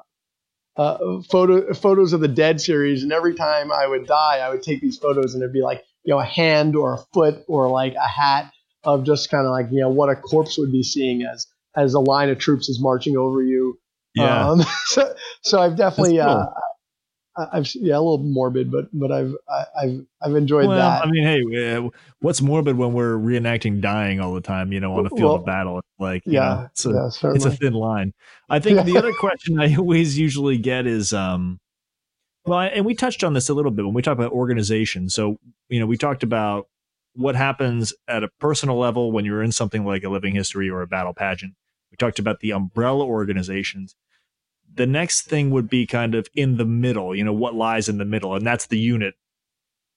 [0.77, 4.63] uh, photo photos of the dead series, and every time I would die, I would
[4.63, 7.69] take these photos, and it'd be like you know a hand or a foot or
[7.69, 8.51] like a hat
[8.83, 11.93] of just kind of like you know what a corpse would be seeing as as
[11.93, 13.77] a line of troops is marching over you.
[14.15, 14.49] Yeah.
[14.49, 16.27] Um, so, so I've definitely, cool.
[16.27, 16.47] uh,
[17.35, 21.05] I've yeah, a little morbid, but but I've I, have I've enjoyed well, that.
[21.05, 21.89] I mean, hey, uh,
[22.19, 24.73] what's morbid when we're reenacting dying all the time?
[24.73, 27.45] You know, on the field well, of battle, like yeah, know, it's, a, yeah, it's
[27.45, 28.13] a thin line.
[28.49, 31.59] I think the other question I always usually get is, um,
[32.45, 35.07] well, and we touched on this a little bit when we talk about organization.
[35.09, 35.37] So
[35.69, 36.67] you know, we talked about
[37.13, 40.81] what happens at a personal level when you're in something like a living history or
[40.81, 41.53] a battle pageant.
[41.91, 43.95] We talked about the umbrella organizations.
[44.73, 47.97] The next thing would be kind of in the middle, you know, what lies in
[47.97, 48.35] the middle.
[48.35, 49.15] And that's the unit,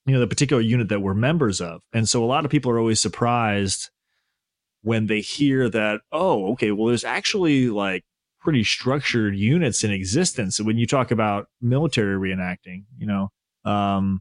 [0.06, 1.82] you know, the particular unit that we're members of.
[1.92, 3.90] And so a lot of people are always surprised
[4.82, 8.04] when they hear that, oh, okay, well, there's actually like
[8.40, 10.60] pretty structured units in existence.
[10.60, 13.30] when you talk about military reenacting, you know,
[13.64, 14.20] um,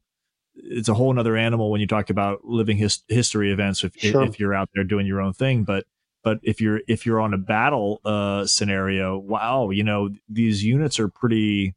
[0.55, 4.23] it's a whole nother animal when you talk about living his, history events if, sure.
[4.23, 5.85] if you're out there doing your own thing but
[6.23, 10.99] but if you're if you're on a battle uh, scenario wow you know these units
[10.99, 11.75] are pretty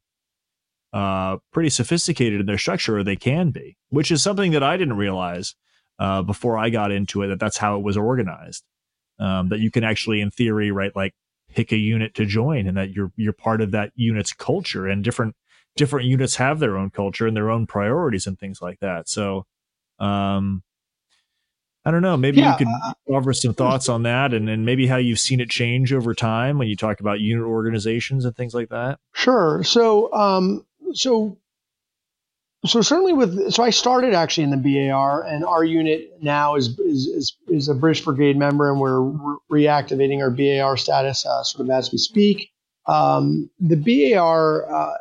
[0.92, 4.76] uh, pretty sophisticated in their structure or they can be which is something that i
[4.76, 5.54] didn't realize
[5.98, 8.64] uh, before i got into it that that's how it was organized
[9.18, 11.14] um, that you can actually in theory right like
[11.54, 15.04] pick a unit to join and that you're you're part of that unit's culture and
[15.04, 15.34] different
[15.76, 19.08] different units have their own culture and their own priorities and things like that.
[19.08, 19.46] So,
[19.98, 20.62] um,
[21.86, 22.16] I don't know.
[22.16, 25.20] Maybe yeah, you could uh, offer some thoughts on that, and and maybe how you've
[25.20, 28.98] seen it change over time when you talk about unit organizations and things like that.
[29.14, 29.62] Sure.
[29.62, 31.38] So, um, so,
[32.64, 34.56] so certainly with so I started actually in the
[34.88, 39.02] BAR, and our unit now is is is, is a British Brigade member, and we're
[39.02, 42.50] re- reactivating our BAR status uh, sort of as we speak.
[42.86, 44.94] Um, the BAR uh,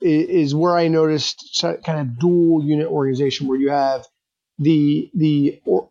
[0.00, 4.06] is where I noticed kind of dual unit organization where you have
[4.58, 5.88] the the or,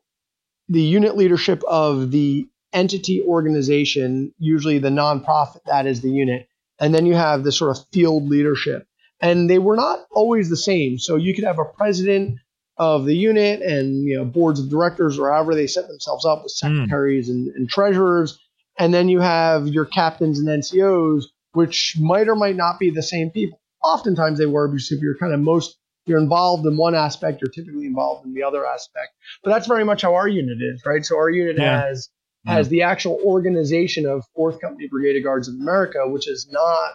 [0.69, 6.47] the unit leadership of the entity organization, usually the nonprofit that is the unit,
[6.79, 8.87] and then you have the sort of field leadership.
[9.21, 10.99] And they were not always the same.
[10.99, 12.39] So you could have a president
[12.77, 16.43] of the unit and you know boards of directors or however they set themselves up
[16.43, 16.67] with hmm.
[16.67, 17.33] secretaries mm.
[17.33, 18.39] and, and treasurers,
[18.77, 23.03] and then you have your captains and NCOs, which might or might not be the
[23.03, 26.95] same people oftentimes they were because if you're kind of most you're involved in one
[26.95, 29.13] aspect, you're typically involved in the other aspect.
[29.43, 31.05] But that's very much how our unit is, right?
[31.05, 31.81] So our unit yeah.
[31.81, 32.09] has
[32.45, 36.91] has the actual organization of Fourth Company Brigade of Guards of America, which is not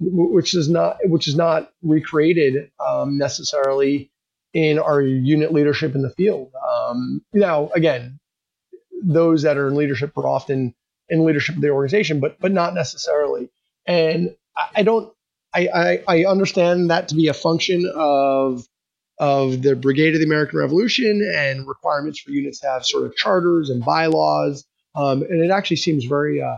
[0.00, 4.10] which is not which is not recreated um, necessarily
[4.52, 6.50] in our unit leadership in the field.
[6.68, 8.18] Um, now, again,
[9.02, 10.74] those that are in leadership are often
[11.08, 13.50] in leadership of the organization, but but not necessarily.
[13.86, 14.34] And
[14.74, 15.12] I don't
[15.54, 18.66] I, I, I understand that to be a function of
[19.20, 23.16] of the Brigade of the American Revolution and requirements for units to have sort of
[23.16, 24.64] charters and bylaws.
[24.94, 26.56] Um, and it actually seems very uh,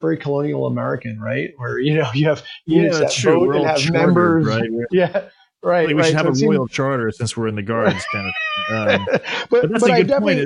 [0.00, 1.50] very colonial American, right?
[1.56, 3.32] Where you know you have units yeah, that true.
[3.40, 4.70] vote we're and have chartered, members, right?
[4.90, 5.28] Yeah,
[5.62, 5.86] right.
[5.86, 6.06] Like we right.
[6.06, 6.76] should have so a royal seems...
[6.76, 8.76] charter since we're in the guards, kind of.
[8.76, 10.38] Um, but, but, that's but a good point.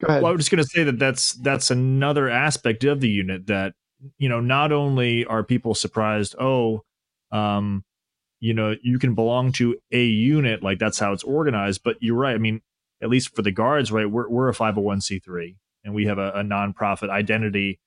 [0.00, 0.22] Go ahead.
[0.22, 3.46] Well, I was just going to say that that's that's another aspect of the unit
[3.46, 3.74] that
[4.18, 6.84] you know, not only are people surprised, oh,
[7.30, 7.84] um,
[8.40, 11.82] you know, you can belong to a unit, like that's how it's organized.
[11.84, 12.34] But you're right.
[12.34, 12.60] I mean,
[13.00, 14.10] at least for the guards, right?
[14.10, 17.78] We're we're a 501c3 and we have a, a nonprofit identity,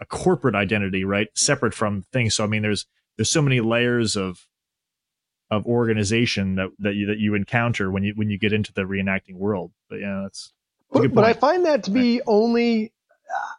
[0.00, 1.28] a corporate identity, right?
[1.34, 2.34] Separate from things.
[2.34, 4.46] So I mean, there's there's so many layers of
[5.50, 8.82] of organization that that you that you encounter when you when you get into the
[8.82, 9.72] reenacting world.
[9.88, 10.52] But yeah, that's.
[10.92, 12.92] But, but I find that to be only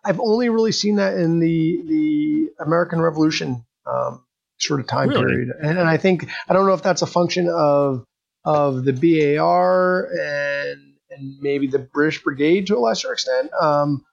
[0.04, 4.24] I've only really seen that in the the American Revolution um,
[4.58, 5.26] sort of time really?
[5.26, 8.04] period, and, and, I think I don't know if that's a function of
[8.46, 13.52] of the BAR and and maybe the British Brigade to a lesser extent.
[13.62, 14.04] Um,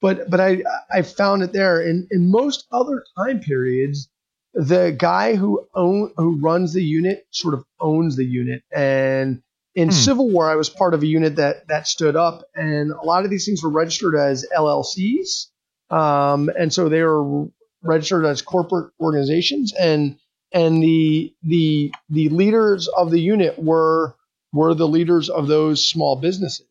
[0.00, 4.08] but but I I found it there in in most other time periods.
[4.52, 9.42] The guy who own who runs the unit sort of owns the unit, and
[9.74, 9.94] in hmm.
[9.94, 13.24] Civil War, I was part of a unit that that stood up, and a lot
[13.24, 15.46] of these things were registered as LLCs,
[15.90, 17.46] um, and so they were
[17.82, 20.18] registered as corporate organizations, and
[20.52, 24.16] and the the the leaders of the unit were
[24.52, 26.66] were the leaders of those small businesses.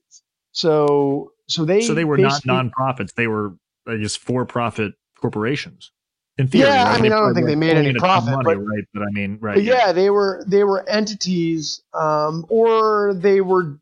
[0.51, 3.53] So so they so they were not nonprofits; they were
[3.87, 5.91] just for profit corporations
[6.39, 6.69] in theory.
[6.69, 6.91] Yeah?
[6.91, 8.83] I mean, I don't think they made any profit, money, but, right?
[8.93, 9.55] But I mean, right?
[9.55, 9.87] But yeah.
[9.87, 13.77] yeah, they were they were entities, um, or they were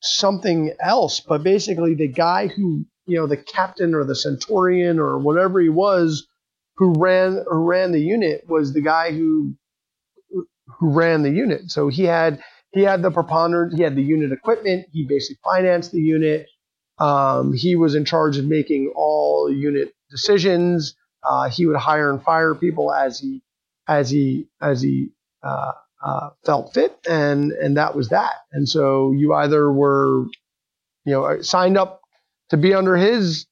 [0.00, 1.20] something else.
[1.20, 5.70] But basically, the guy who you know, the captain or the centurion or whatever he
[5.70, 6.28] was,
[6.76, 9.54] who ran who ran the unit was the guy who
[10.78, 11.70] who ran the unit.
[11.70, 12.40] So he had
[12.72, 16.46] he had the preponderance, he had the unit equipment, he basically financed the unit.
[16.98, 20.94] Um, he was in charge of making all unit decisions.
[21.22, 23.42] Uh, he would hire and fire people as he
[23.88, 25.10] as he as he
[25.42, 25.72] uh,
[26.04, 28.34] uh, felt fit, and and that was that.
[28.52, 30.24] And so you either were,
[31.04, 32.00] you know, signed up
[32.50, 33.46] to be under his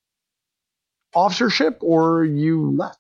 [1.15, 2.99] officership, or you left.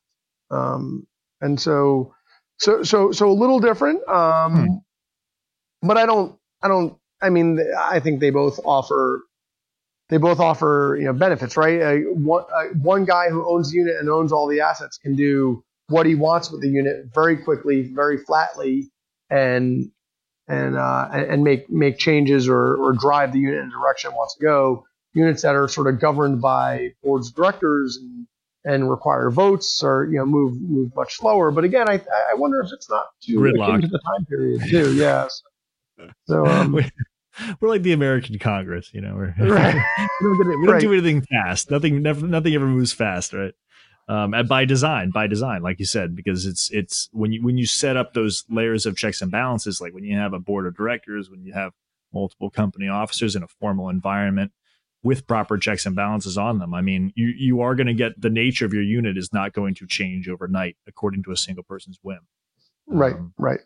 [0.51, 1.07] Um,
[1.41, 2.15] and so,
[2.59, 4.07] so so so a little different.
[4.09, 5.87] Um, hmm.
[5.87, 6.97] But I don't I don't.
[7.23, 9.23] I mean, I think they both offer
[10.09, 11.81] they both offer you know benefits, right?
[11.81, 15.17] Uh, one, uh, one guy who owns the unit and owns all the assets can
[15.17, 18.91] do what he wants with the unit very quickly, very flatly,
[19.31, 19.91] and
[20.49, 24.15] and uh, and make make changes or, or drive the unit in the direction it
[24.15, 24.85] wants to go.
[25.13, 28.27] Units that are sort of governed by boards of directors and,
[28.65, 31.51] and require votes or you know move move much slower.
[31.51, 34.95] But again, I I wonder if it's not too to the time period too.
[34.97, 35.43] Yes.
[36.27, 36.79] So um,
[37.61, 39.15] we're like the American Congress, you know.
[39.15, 39.75] We're, right.
[40.21, 40.81] we don't, it, we don't right.
[40.81, 41.71] do anything fast.
[41.71, 43.55] Nothing, never, nothing ever moves fast, right?
[44.09, 47.59] Um, and by design, by design, like you said, because it's it's when you when
[47.59, 50.67] you set up those layers of checks and balances, like when you have a board
[50.67, 51.73] of directors, when you have
[52.13, 54.53] multiple company officers in a formal environment
[55.03, 56.73] with proper checks and balances on them.
[56.73, 59.53] I mean, you you are going to get the nature of your unit is not
[59.53, 62.21] going to change overnight according to a single person's whim.
[62.87, 63.61] Right, um, right.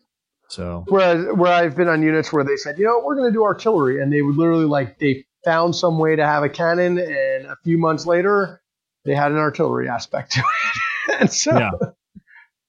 [0.51, 3.33] So whereas where I've been on units where they said, you know, we're going to
[3.33, 6.99] do artillery, and they would literally like they found some way to have a cannon,
[6.99, 8.61] and a few months later,
[9.05, 11.71] they had an artillery aspect to it, and so yeah.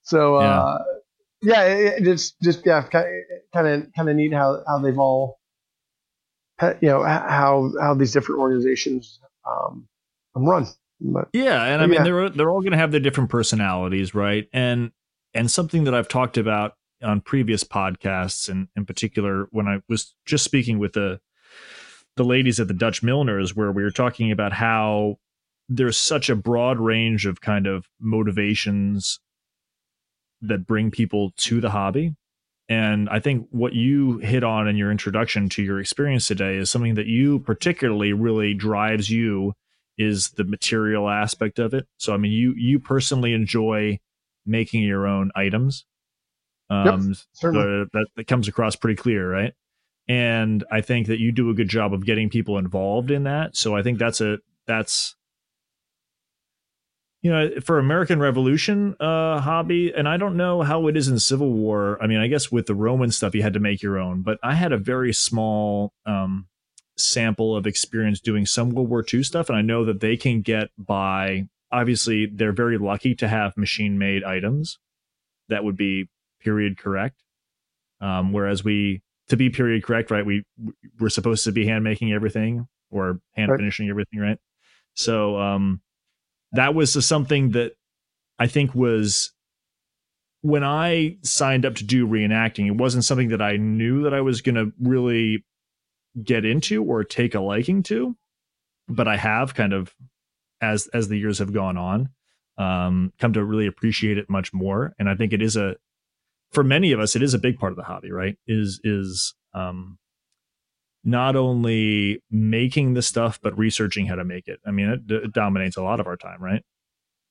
[0.03, 0.83] so uh,
[1.41, 5.39] yeah, yeah it, it's just yeah, kind of kind of neat how how they've all
[6.61, 9.87] you know how how these different organizations um,
[10.35, 10.67] run.
[11.03, 12.03] But, yeah, and I mean yeah.
[12.03, 14.47] they're they're all going to have their different personalities, right?
[14.53, 14.91] And
[15.33, 20.13] and something that I've talked about on previous podcasts, and in particular when I was
[20.25, 21.19] just speaking with the
[22.17, 25.17] the ladies at the Dutch Milliners, where we were talking about how
[25.69, 29.19] there's such a broad range of kind of motivations
[30.41, 32.15] that bring people to the hobby.
[32.67, 36.69] And I think what you hit on in your introduction to your experience today is
[36.71, 39.53] something that you particularly really drives you
[39.97, 41.87] is the material aspect of it.
[41.97, 43.99] So I mean you you personally enjoy
[44.45, 45.85] making your own items
[46.71, 49.53] um, yep, so that, that comes across pretty clear, right?
[50.07, 53.57] And I think that you do a good job of getting people involved in that.
[53.57, 55.15] So I think that's a that's
[57.21, 61.19] you know for American Revolution uh, hobby, and I don't know how it is in
[61.19, 62.01] Civil War.
[62.01, 64.39] I mean, I guess with the Roman stuff, you had to make your own, but
[64.41, 66.47] I had a very small um,
[66.97, 70.41] sample of experience doing some World War II stuff, and I know that they can
[70.41, 71.49] get by.
[71.69, 74.79] Obviously, they're very lucky to have machine made items
[75.49, 76.09] that would be
[76.41, 77.21] period correct.
[77.99, 80.25] Um, whereas we to be period correct, right?
[80.25, 80.43] We
[80.99, 83.59] we're supposed to be hand making everything or hand right.
[83.59, 84.37] finishing everything, right?
[84.93, 85.81] So um,
[86.51, 87.73] that was something that
[88.39, 89.31] I think was
[90.41, 92.67] when I signed up to do reenacting.
[92.67, 95.45] It wasn't something that I knew that I was going to really
[96.21, 98.17] get into or take a liking to,
[98.89, 99.93] but I have kind of
[100.59, 102.09] as as the years have gone on
[102.57, 104.93] um, come to really appreciate it much more.
[104.99, 105.75] And I think it is a
[106.51, 108.37] for many of us, it is a big part of the hobby, right?
[108.47, 109.97] Is is um,
[111.03, 114.59] not only making the stuff but researching how to make it.
[114.65, 116.63] I mean, it, it dominates a lot of our time, right?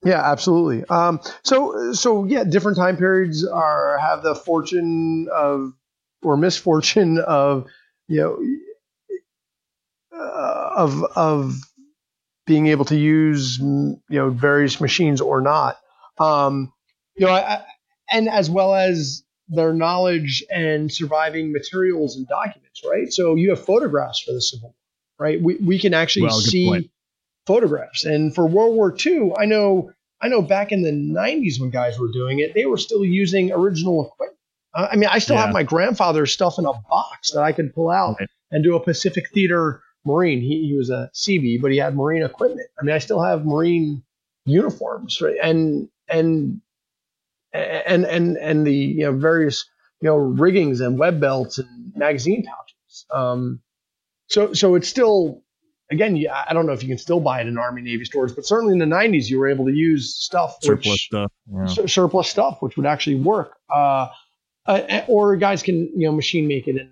[0.04, 0.84] Yeah, absolutely.
[0.86, 5.72] Um, so so yeah, different time periods are have the fortune of
[6.22, 7.66] or misfortune of
[8.08, 8.38] you know
[10.18, 11.54] uh, of of
[12.46, 15.78] being able to use you know various machines or not.
[16.18, 16.72] Um,
[17.16, 17.62] you know, I,
[18.10, 23.12] and as well as their knowledge and surviving materials and documents, right?
[23.12, 24.74] So you have photographs for the Civil War,
[25.18, 25.42] right?
[25.42, 26.90] We, we can actually well, see point.
[27.46, 28.04] photographs.
[28.04, 31.98] And for World War II, I know I know back in the 90s when guys
[31.98, 34.38] were doing it, they were still using original equipment.
[34.74, 35.46] Uh, I mean, I still yeah.
[35.46, 38.28] have my grandfather's stuff in a box that I could pull out right.
[38.50, 40.40] and do a Pacific Theater Marine.
[40.40, 42.68] He, he was a CB, but he had Marine equipment.
[42.78, 44.02] I mean, I still have Marine
[44.44, 45.36] uniforms, right?
[45.42, 46.60] And and
[47.52, 49.68] and and and the you know various
[50.00, 53.06] you know riggings and web belts and magazine pouches.
[53.10, 53.60] Um,
[54.28, 55.42] so so it's still
[55.90, 58.46] again I don't know if you can still buy it in Army Navy stores, but
[58.46, 61.86] certainly in the 90s you were able to use stuff surplus which, stuff yeah.
[61.86, 63.56] surplus stuff which would actually work.
[63.68, 64.08] Uh,
[64.66, 66.90] uh, or guys can you know machine make it and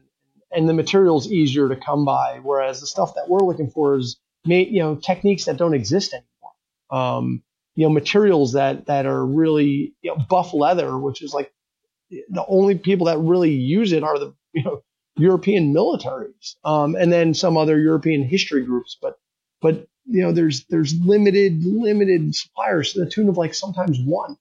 [0.50, 4.18] and the material's easier to come by, whereas the stuff that we're looking for is
[4.44, 6.52] made, you know techniques that don't exist anymore.
[6.90, 7.42] Um,
[7.78, 11.52] you know materials that that are really you know, buff leather, which is like
[12.10, 14.82] the only people that really use it are the you know
[15.16, 18.98] European militaries, um, and then some other European history groups.
[19.00, 19.14] But
[19.62, 24.36] but you know, there's there's limited limited suppliers to the tune of like sometimes one.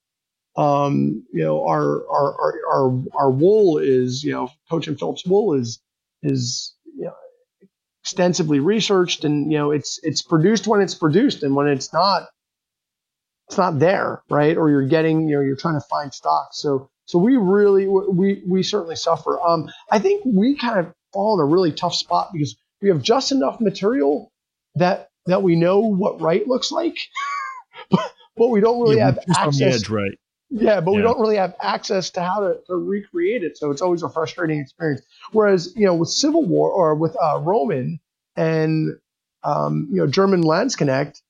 [0.56, 5.28] Um, you know, our our our our, our wool is you know, Coach and Phillips
[5.28, 5.80] wool is
[6.24, 7.14] is you know,
[8.02, 12.30] extensively researched, and you know, it's it's produced when it's produced, and when it's not,
[13.48, 14.58] it's not there, right?
[14.58, 16.50] Or you're getting you know, you're trying to find stock.
[16.52, 19.39] So so we really we we certainly suffer.
[19.41, 23.02] Um, I think we kind of fall in a really tough spot because we have
[23.02, 24.32] just enough material
[24.76, 26.98] that that we know what right looks like,
[27.89, 29.82] but, but we don't really yeah, have access.
[29.82, 30.18] Edge, right.
[30.50, 30.98] Yeah, but yeah.
[30.98, 33.58] we don't really have access to how to, to recreate it.
[33.58, 35.02] So it's always a frustrating experience.
[35.34, 38.00] Whereas, you know, with Civil War or with uh, Roman
[38.38, 38.95] and,
[39.43, 41.22] um, you know, German Landsknecht,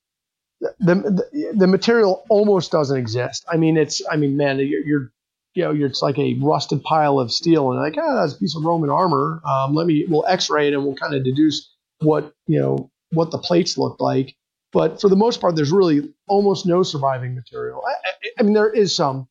[0.60, 3.46] the, the, the material almost doesn't exist.
[3.52, 5.12] I mean, it's, I mean, man, you're, you're
[5.54, 8.38] you know, you're, it's like a rusted pile of steel, and like, ah, that's a
[8.38, 9.42] piece of Roman armor.
[9.44, 13.32] Um, let me, we'll X-ray it, and we'll kind of deduce what you know what
[13.32, 14.36] the plates looked like.
[14.72, 17.82] But for the most part, there's really almost no surviving material.
[17.88, 19.28] I, I, I mean, there is some.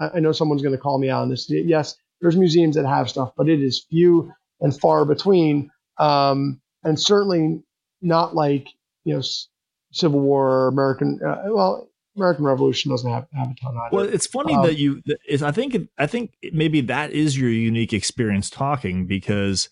[0.00, 1.46] I, I know someone's going to call me out on this.
[1.50, 6.98] Yes, there's museums that have stuff, but it is few and far between, um, and
[6.98, 7.62] certainly
[8.00, 8.66] not like
[9.04, 9.22] you know
[9.96, 11.20] Civil War American.
[11.26, 13.96] Uh, well, American Revolution doesn't have, have a ton either.
[13.96, 15.02] Well, it's funny um, that you.
[15.26, 19.70] Is I think I think maybe that is your unique experience talking because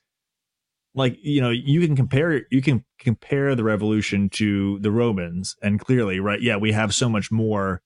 [0.95, 5.81] like you know you can compare you can compare the revolution to the romans and
[5.81, 7.83] clearly right yeah we have so much more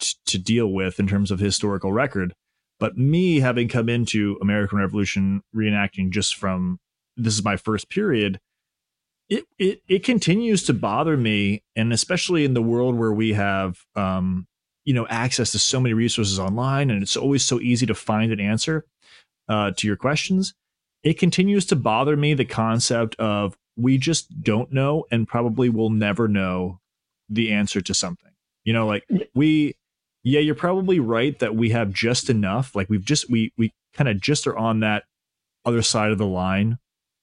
[0.00, 2.34] t- to deal with in terms of historical record
[2.80, 6.78] but me having come into american revolution reenacting just from
[7.18, 8.40] this is my first period
[9.28, 13.78] it it it continues to bother me and especially in the world where we have
[13.96, 14.46] um
[14.84, 18.32] you know access to so many resources online and it's always so easy to find
[18.32, 18.84] an answer
[19.48, 20.54] uh, to your questions
[21.02, 25.90] it continues to bother me the concept of we just don't know and probably will
[25.90, 26.80] never know
[27.28, 28.32] the answer to something.
[28.64, 29.04] You know, like
[29.34, 29.76] we
[30.24, 32.74] yeah, you're probably right that we have just enough.
[32.74, 35.04] Like we've just we we kind of just are on that
[35.64, 36.78] other side of the line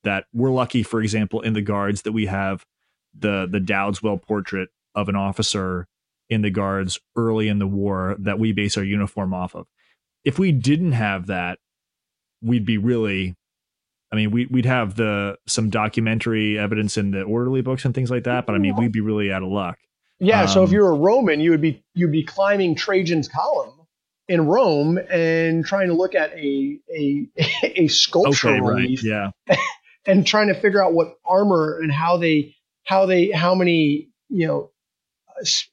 [0.06, 2.66] that we're lucky, for example, in the guards that we have
[3.18, 5.88] the the Dowdeswell portrait of an officer
[6.30, 9.68] in the guards early in the war that we base our uniform off of.
[10.24, 11.60] If we didn't have that,
[12.42, 13.36] we'd be really
[14.12, 18.10] I mean, we, we'd have the some documentary evidence in the orderly books and things
[18.10, 19.78] like that, but I mean, we'd be really out of luck.
[20.20, 20.44] Yeah.
[20.44, 23.74] Um, so if um, you're a Roman, you would be you'd be climbing Trajan's column
[24.28, 27.28] in Rome and trying to look at a a
[27.64, 29.58] a sculpture okay, relief, right, yeah,
[30.06, 34.48] and trying to figure out what armor and how they how they how many you
[34.48, 34.72] know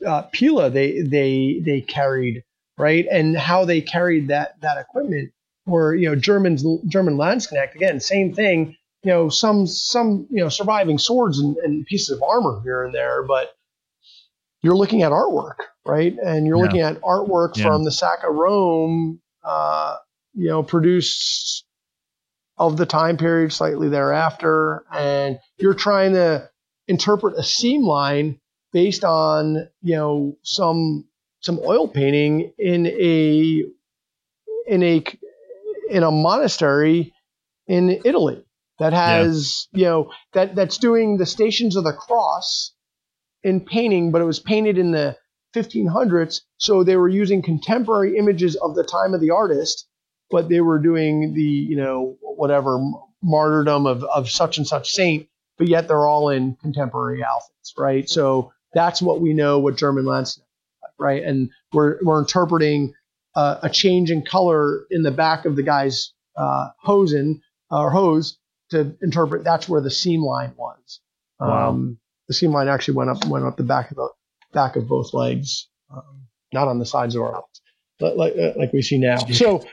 [0.06, 2.42] uh, pila they they they carried
[2.78, 5.32] right and how they carried that that equipment
[5.66, 10.48] or you know Germans German Landsknecht again same thing you know some some you know
[10.48, 13.50] surviving swords and, and pieces of armor here and there but
[14.62, 16.62] you're looking at artwork right and you're yeah.
[16.62, 17.64] looking at artwork yeah.
[17.64, 19.96] from the sack of Rome uh,
[20.34, 21.64] you know produced
[22.62, 26.48] of the time period slightly thereafter and you're trying to
[26.86, 28.38] interpret a seam line
[28.72, 31.04] based on you know some
[31.40, 33.64] some oil painting in a
[34.68, 35.04] in a
[35.90, 37.12] in a monastery
[37.66, 38.44] in Italy
[38.78, 39.78] that has yeah.
[39.78, 42.74] you know that that's doing the Stations of the Cross
[43.42, 45.16] in painting, but it was painted in the
[45.56, 49.88] 1500s, so they were using contemporary images of the time of the artist,
[50.32, 52.80] but they were doing the you know whatever
[53.22, 55.28] martyrdom of of such and such saint,
[55.58, 58.08] but yet they're all in contemporary outfits, right?
[58.08, 60.42] So that's what we know what German Landsknecht,
[60.98, 61.22] right?
[61.22, 62.94] And we're we're interpreting
[63.36, 68.38] uh, a change in color in the back of the guy's uh, hosen or hose
[68.70, 71.00] to interpret that's where the seam line was.
[71.38, 71.68] Wow.
[71.68, 74.08] Um, the seam line actually went up went up the back of the
[74.52, 77.60] back of both legs, um, not on the sides of our legs,
[77.98, 79.16] but like uh, like we see now.
[79.16, 79.64] So,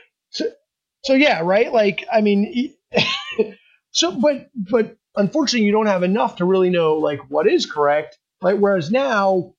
[1.04, 1.72] so yeah, right.
[1.72, 2.74] Like I mean,
[3.90, 8.18] so but but unfortunately, you don't have enough to really know like what is correct.
[8.42, 8.58] Right.
[8.58, 9.54] Whereas now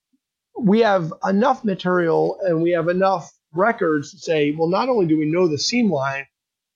[0.60, 5.18] we have enough material and we have enough records to say, well, not only do
[5.18, 6.26] we know the seam line,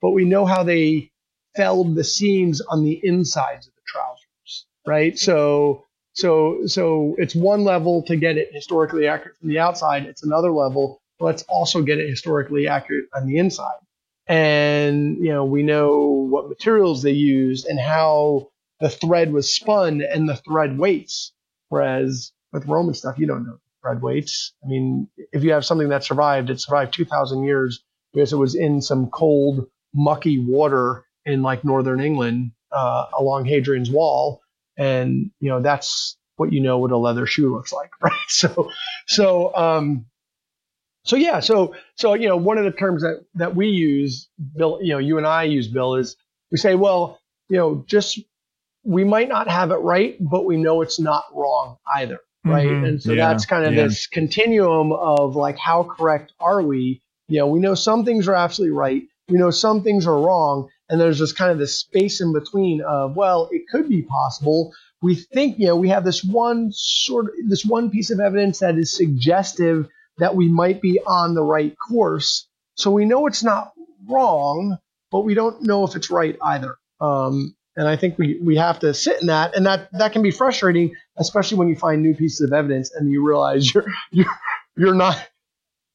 [0.01, 1.11] but we know how they
[1.55, 5.17] felled the seams on the insides of the trousers, right?
[5.17, 10.05] So, so, so it's one level to get it historically accurate from the outside.
[10.05, 11.01] It's another level.
[11.19, 13.79] Let's also get it historically accurate on the inside.
[14.27, 18.49] And, you know, we know what materials they used and how
[18.79, 21.31] the thread was spun and the thread weights.
[21.69, 24.53] Whereas with Roman stuff, you don't know thread weights.
[24.63, 28.55] I mean, if you have something that survived, it survived 2,000 years because it was
[28.55, 34.41] in some cold, mucky water in like northern England uh, along Hadrian's Wall,
[34.77, 38.13] and you know that's what you know what a leather shoe looks like, right?
[38.27, 38.69] So,
[39.07, 40.05] so, um,
[41.05, 44.79] so yeah, so so you know, one of the terms that that we use, Bill,
[44.81, 46.17] you know, you and I use, Bill, is
[46.51, 48.19] we say, well, you know, just
[48.83, 52.67] we might not have it right, but we know it's not wrong either, right?
[52.67, 52.85] Mm-hmm.
[52.85, 53.29] And so yeah.
[53.29, 53.83] that's kind of yeah.
[53.83, 57.01] this continuum of like, how correct are we?
[57.27, 60.69] You know, we know some things are absolutely right, we know some things are wrong,
[60.89, 64.73] and there's just kind of this space in between of, well, it could be possible.
[65.01, 68.59] We think, you know, we have this one sort of this one piece of evidence
[68.59, 69.87] that is suggestive
[70.17, 72.47] that we might be on the right course.
[72.75, 73.71] So we know it's not
[74.09, 74.77] wrong,
[75.11, 76.77] but we don't know if it's right either.
[76.99, 80.21] Um, and I think we, we have to sit in that, and that that can
[80.21, 84.31] be frustrating, especially when you find new pieces of evidence and you realize you're you're
[84.77, 85.27] you're not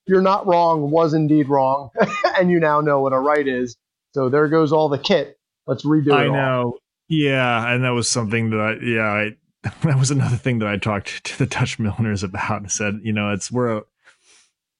[0.07, 1.91] you're not wrong was indeed wrong,
[2.39, 3.77] and you now know what a right is.
[4.13, 5.39] So there goes all the kit.
[5.67, 6.15] Let's redo it.
[6.15, 6.79] I know.
[7.09, 9.37] Yeah, and that was something that I yeah I,
[9.85, 12.63] that was another thing that I talked to the Dutch milliners about.
[12.63, 13.83] and said, you know, it's we're a,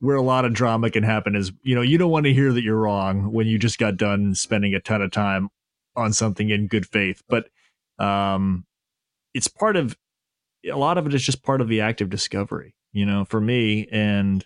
[0.01, 2.53] where a lot of drama can happen is you know you don't want to hear
[2.53, 5.49] that you're wrong when you just got done spending a ton of time
[5.97, 7.23] on something in good faith.
[7.29, 7.49] But
[7.99, 8.67] um
[9.35, 9.97] it's part of
[10.71, 13.41] a lot of it is just part of the act of discovery you know for
[13.41, 13.87] me.
[13.91, 14.45] And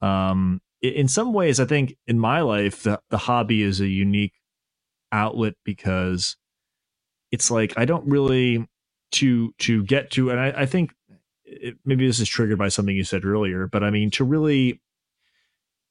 [0.00, 4.34] um in some ways i think in my life the, the hobby is a unique
[5.12, 6.36] outlet because
[7.30, 8.66] it's like i don't really
[9.12, 10.92] to to get to and i, I think
[11.60, 14.80] it, maybe this is triggered by something you said earlier, but I mean, to really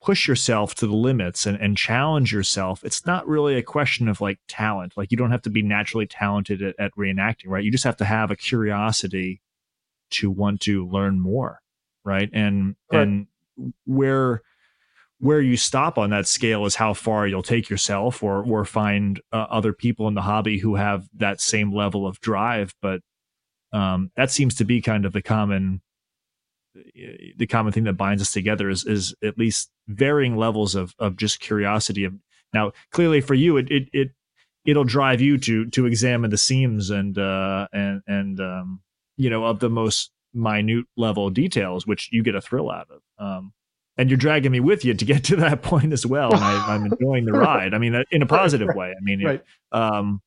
[0.02, 4.20] push yourself to the limits and, and challenge yourself, it's not really a question of
[4.20, 4.94] like talent.
[4.98, 7.64] Like you don't have to be naturally talented at, at reenacting, right?
[7.64, 9.42] You just have to have a curiosity
[10.12, 11.62] to want to learn more,
[12.04, 12.30] right?
[12.34, 13.02] And right.
[13.02, 13.28] and
[13.86, 14.42] where
[15.20, 19.22] where you stop on that scale is how far you'll take yourself or or find
[19.32, 23.02] uh, other people in the hobby who have that same level of drive but
[23.74, 25.82] um, that seems to be kind of the common
[26.74, 31.18] the common thing that binds us together is is at least varying levels of of
[31.18, 32.06] just curiosity.
[32.06, 32.14] Of
[32.54, 34.12] now clearly for you it it, it
[34.66, 38.82] it'll drive you to to examine the seams and uh and and um
[39.18, 43.02] you know of the most minute level details which you get a thrill out of.
[43.26, 43.54] Um
[43.98, 46.76] and you're dragging me with you to get to that point as well and I,
[46.76, 47.74] am enjoying the ride.
[47.74, 49.44] I mean in a positive way i mean right.
[49.72, 50.22] um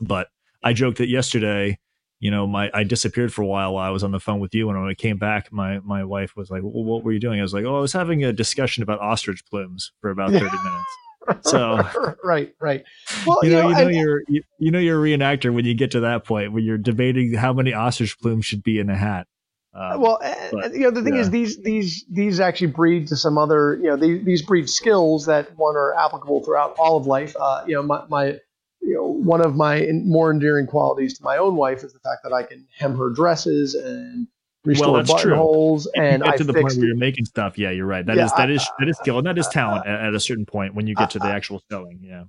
[0.00, 0.28] but
[0.64, 1.78] i joked that yesterday
[2.20, 4.54] you know, my I disappeared for a while while I was on the phone with
[4.54, 7.18] you, and when I came back, my my wife was like, well, "What were you
[7.18, 10.30] doing?" I was like, "Oh, I was having a discussion about ostrich plumes for about
[10.30, 11.82] thirty minutes." So
[12.24, 12.84] right, right.
[13.26, 15.74] Well, you, know, you know, you are you, you, know you're a reenactor when you
[15.74, 18.96] get to that point when you're debating how many ostrich plumes should be in a
[18.96, 19.26] hat.
[19.72, 20.18] Um, well,
[20.52, 21.20] but, you know, the thing yeah.
[21.20, 25.26] is, these these these actually breed to some other, you know, these, these breed skills
[25.26, 27.36] that one are applicable throughout all of life.
[27.40, 28.38] Uh, you know, my, my
[28.80, 32.22] you know, one of my more endearing qualities to my own wife is the fact
[32.24, 34.26] that I can hem her dresses and
[34.64, 35.86] restore well, buttonholes.
[35.94, 37.58] And get I to the point where you're making stuff.
[37.58, 38.04] Yeah, you're right.
[38.04, 40.20] That yeah, is that is that is skill and that is talent uh, at, a
[40.20, 42.00] certain point when you get to the actual sewing.
[42.02, 42.24] Yeah,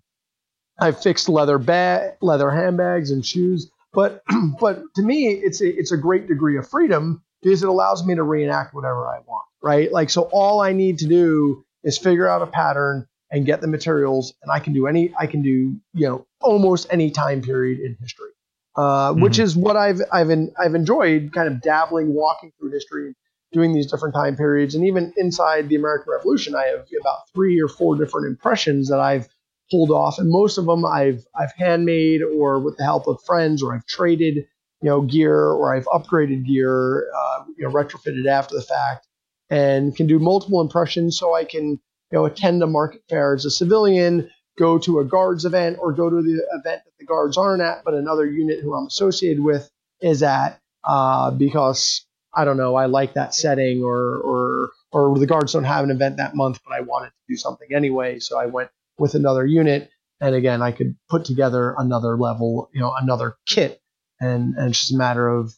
[0.79, 3.69] I fixed leather bag, leather handbags and shoes.
[3.93, 4.23] But
[4.59, 8.15] but to me, it's a, it's a great degree of freedom because it allows me
[8.15, 9.45] to reenact whatever I want.
[9.61, 9.91] Right.
[9.91, 13.67] Like so, all I need to do is figure out a pattern and get the
[13.67, 17.79] materials and I can do any I can do you know almost any time period
[17.79, 18.31] in history,
[18.75, 19.21] uh, mm-hmm.
[19.21, 23.15] which is what I've I've in, I've enjoyed kind of dabbling, walking through history,
[23.51, 27.61] doing these different time periods, and even inside the American Revolution, I have about three
[27.61, 29.27] or four different impressions that I've
[29.69, 33.63] pulled off, and most of them I've I've handmade or with the help of friends
[33.63, 38.55] or I've traded you know gear or I've upgraded gear, uh, you know retrofitted after
[38.55, 39.07] the fact,
[39.49, 41.79] and can do multiple impressions so I can
[42.11, 44.29] you know, attend a market fair as a civilian,
[44.61, 47.83] go to a guards event, or go to the event that the guards aren't at,
[47.83, 49.67] but another unit who I'm associated with
[50.01, 55.25] is at, uh, because I don't know, I like that setting, or or or the
[55.25, 58.39] guards don't have an event that month, but I wanted to do something anyway, so
[58.39, 59.89] I went with another unit,
[60.19, 63.81] and again, I could put together another level, you know, another kit,
[64.19, 65.53] and and it's just a matter of,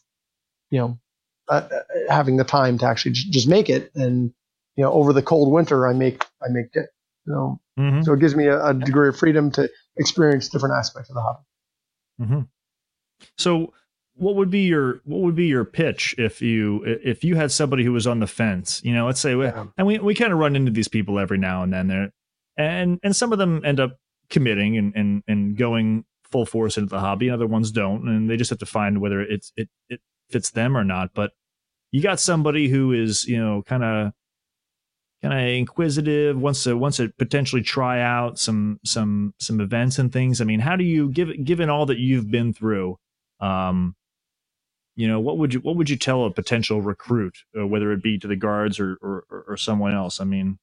[0.70, 0.98] you know,
[1.48, 3.90] uh, uh having the time to actually j- just make it.
[3.94, 4.32] And
[4.76, 6.72] you know, over the cold winter, I make I make
[7.32, 8.02] know, mm-hmm.
[8.02, 11.22] so it gives me a, a, degree of freedom to experience different aspects of the
[11.22, 11.44] hobby.
[12.20, 12.40] Mm-hmm.
[13.38, 13.72] So,
[14.16, 17.84] what would be your what would be your pitch if you if you had somebody
[17.84, 18.80] who was on the fence?
[18.84, 19.64] You know, let's say, yeah.
[19.76, 21.88] and we we kind of run into these people every now and then.
[21.88, 22.10] There,
[22.56, 23.98] and and some of them end up
[24.30, 27.30] committing and and and going full force into the hobby.
[27.30, 30.00] Other ones don't, and they just have to find whether it's it it
[30.30, 31.10] fits them or not.
[31.14, 31.32] But
[31.90, 34.12] you got somebody who is you know kind of
[35.24, 40.12] kind of inquisitive, wants to wants to potentially try out some some some events and
[40.12, 40.42] things.
[40.42, 42.98] I mean, how do you give given all that you've been through?
[43.40, 43.96] Um,
[44.96, 48.02] you know, what would you what would you tell a potential recruit, uh, whether it
[48.02, 50.20] be to the guards or, or or someone else?
[50.20, 50.58] I mean,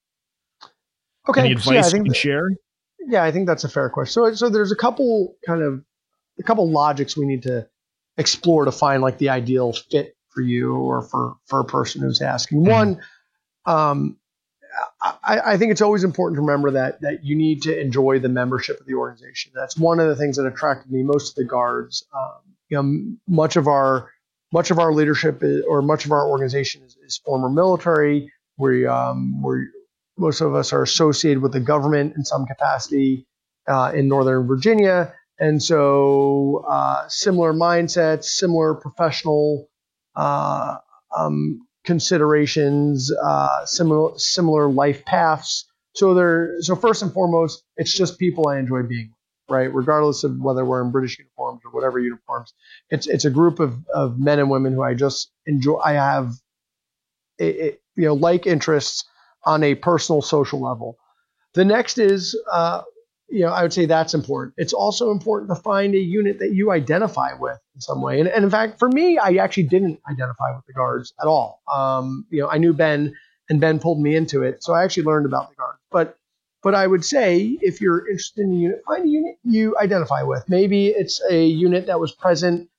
[1.28, 2.50] okay, any advice yeah, I think you can share?
[3.08, 4.12] Yeah, I think that's a fair question.
[4.12, 5.84] So so there's a couple kind of
[6.40, 7.68] a couple logics we need to
[8.18, 12.22] explore to find like the ideal fit for you or for for a person who's
[12.22, 12.60] asking.
[12.60, 12.72] Mm-hmm.
[12.72, 13.02] One,
[13.66, 14.18] um,
[15.02, 18.30] I, I, think it's always important to remember that that you need to enjoy the
[18.30, 19.52] membership of the organization.
[19.56, 22.06] That's one of the things that attracted me most to the guards.
[22.14, 24.12] Um, you know, much of our
[24.54, 28.32] much of our leadership is, or much of our organization is, is former military.
[28.58, 29.68] We um, we
[30.18, 33.26] most of us are associated with the government in some capacity
[33.68, 39.68] uh, in Northern Virginia, and so uh, similar mindsets, similar professional
[40.16, 40.78] uh,
[41.18, 45.66] um, considerations, uh, similar similar life paths.
[45.94, 49.74] So they're so first and foremost, it's just people I enjoy being with, right?
[49.74, 52.54] Regardless of whether we're in British uniforms or whatever uniforms,
[52.90, 55.78] it's it's a group of, of men and women who I just enjoy.
[55.84, 56.32] I have,
[57.40, 59.04] a, a, you know, like interests
[59.44, 60.98] on a personal social level.
[61.54, 62.84] The next is uh,
[63.32, 64.56] you know, I would say that's important.
[64.58, 68.20] It's also important to find a unit that you identify with in some way.
[68.20, 71.62] And, and in fact, for me, I actually didn't identify with the guards at all.
[71.72, 73.16] Um, you know, I knew Ben,
[73.50, 75.80] and Ben pulled me into it, so I actually learned about the guards.
[75.92, 76.18] But
[76.64, 80.24] but I would say if you're interested in a unit, find a unit you identify
[80.24, 80.48] with.
[80.48, 82.70] Maybe it's a unit that was present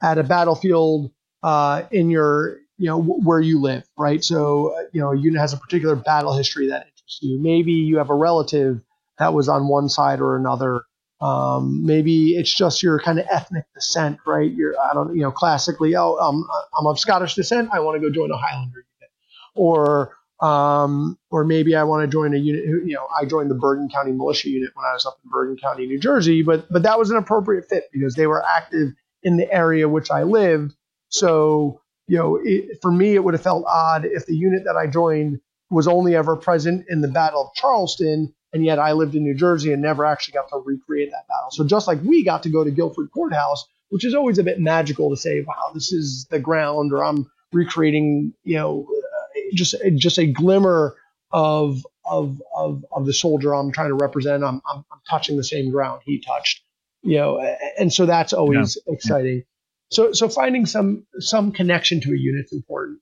[0.00, 1.10] at a battlefield
[1.42, 4.22] uh, in your you know where you live, right?
[4.22, 7.38] So uh, you know, a unit has a particular battle history that interests you.
[7.38, 8.82] Maybe you have a relative
[9.22, 10.82] that was on one side or another.
[11.20, 14.50] Um, maybe it's just your kind of ethnic descent, right?
[14.50, 16.44] You're, I don't, you know, classically, oh, um,
[16.76, 17.70] I'm of Scottish descent.
[17.72, 19.10] I want to go join a Highlander unit,
[19.54, 22.64] or, um, or maybe I want to join a unit.
[22.64, 25.56] You know, I joined the Bergen County Militia Unit when I was up in Bergen
[25.56, 28.88] County, New Jersey, but but that was an appropriate fit because they were active
[29.22, 30.74] in the area which I lived.
[31.10, 34.76] So, you know, it, for me, it would have felt odd if the unit that
[34.76, 35.38] I joined
[35.70, 39.34] was only ever present in the Battle of Charleston and yet I lived in New
[39.34, 41.50] Jersey and never actually got to recreate that battle.
[41.50, 44.60] So just like we got to go to Guilford Courthouse, which is always a bit
[44.60, 49.74] magical to say, wow, this is the ground, or I'm recreating, you know, uh, just
[49.96, 50.96] just a glimmer
[51.30, 54.44] of of of of the soldier I'm trying to represent.
[54.44, 56.62] I'm I'm, I'm touching the same ground he touched,
[57.02, 58.94] you know, and so that's always yeah.
[58.94, 59.44] exciting.
[59.90, 63.00] So so finding some some connection to a unit is important.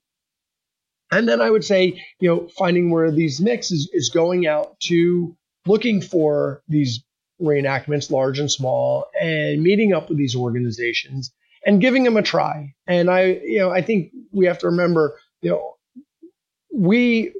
[1.13, 4.79] And then I would say, you know, finding where these mix is, is going out
[4.83, 5.35] to
[5.65, 7.03] looking for these
[7.41, 11.31] reenactments, large and small, and meeting up with these organizations
[11.65, 12.73] and giving them a try.
[12.87, 15.75] And I, you know, I think we have to remember, you know,
[16.73, 17.33] we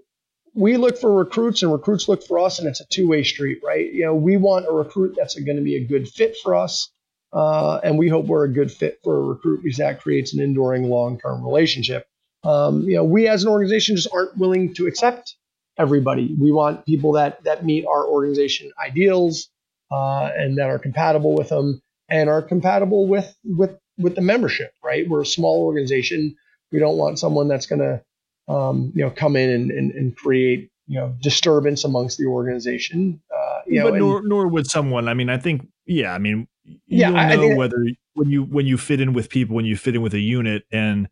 [0.54, 3.60] we look for recruits and recruits look for us, and it's a two way street,
[3.64, 3.92] right?
[3.92, 6.92] You know, we want a recruit that's going to be a good fit for us.
[7.34, 10.42] Uh, and we hope we're a good fit for a recruit because that creates an
[10.42, 12.06] enduring long term relationship.
[12.44, 15.38] Um, you know, we as an organization just aren't willing to accept
[15.78, 16.36] everybody.
[16.40, 19.50] We want people that that meet our organization ideals
[19.92, 24.74] uh, and that are compatible with them and are compatible with with with the membership.
[24.84, 25.08] Right?
[25.08, 26.36] We're a small organization.
[26.72, 30.16] We don't want someone that's going to um, you know come in and, and, and,
[30.16, 33.22] create you know disturbance amongst the organization.
[33.34, 35.08] Uh, you but know, nor and, nor would someone.
[35.08, 36.14] I mean, I think yeah.
[36.14, 39.56] I mean, you yeah, know I, whether when you when you fit in with people,
[39.56, 41.08] when you fit in with a unit, and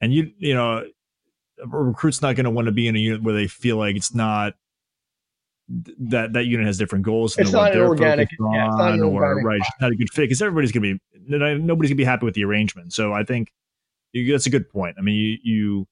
[0.00, 0.84] and you you know
[1.62, 3.96] a recruit's not going to want to be in a unit where they feel like
[3.96, 4.54] it's not
[5.98, 7.38] that that unit has different goals.
[7.38, 9.44] It's not, an organic, yeah, it's not an or, organic.
[9.44, 12.04] Right, it's not a good fit because everybody's going to be nobody's going to be
[12.04, 12.92] happy with the arrangement.
[12.92, 13.52] So I think
[14.12, 14.96] you, that's a good point.
[14.98, 15.86] I mean, you, you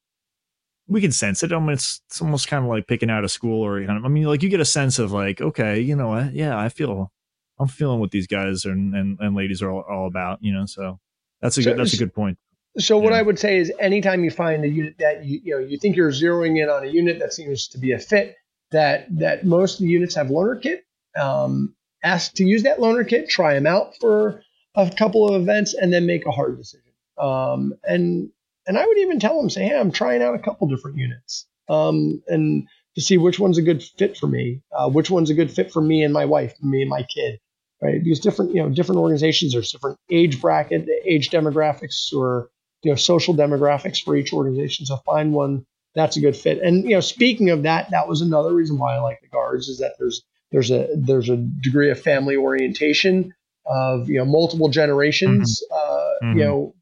[0.89, 1.53] we can sense it.
[1.53, 4.05] I mean, it's, it's almost kind of like picking out a school or kind of.
[4.05, 6.33] I mean, like you get a sense of like, okay, you know what?
[6.33, 7.13] Yeah, I feel
[7.61, 10.39] I'm feeling what these guys and and, and ladies are all, all about.
[10.43, 10.99] You know, so
[11.41, 12.39] that's a so, good that's a good point.
[12.79, 15.67] So what I would say is anytime you find a unit that you you know
[15.67, 18.37] you think you're zeroing in on a unit that seems to be a fit,
[18.71, 20.85] that that most of the units have loaner kit.
[21.19, 24.43] Um, ask to use that loaner kit, try them out for
[24.75, 26.93] a couple of events, and then make a hard decision.
[27.19, 28.31] Um, and
[28.67, 31.47] and I would even tell them, say, hey, I'm trying out a couple different units,
[31.69, 35.35] um, and to see which one's a good fit for me, uh, which one's a
[35.35, 37.41] good fit for me and my wife, me and my kid,
[37.83, 38.03] right?
[38.03, 42.51] These different you know different organizations, there's different age bracket, age demographics, or
[42.83, 44.87] you know social demographics for each organization.
[44.87, 46.61] So find one that's a good fit.
[46.63, 49.69] And you know, speaking of that, that was another reason why I like the guards
[49.69, 50.23] is that there's
[50.53, 53.35] there's a there's a degree of family orientation
[53.67, 55.77] of you know multiple generations, mm-hmm.
[55.77, 56.39] Uh, mm-hmm.
[56.39, 56.75] you know.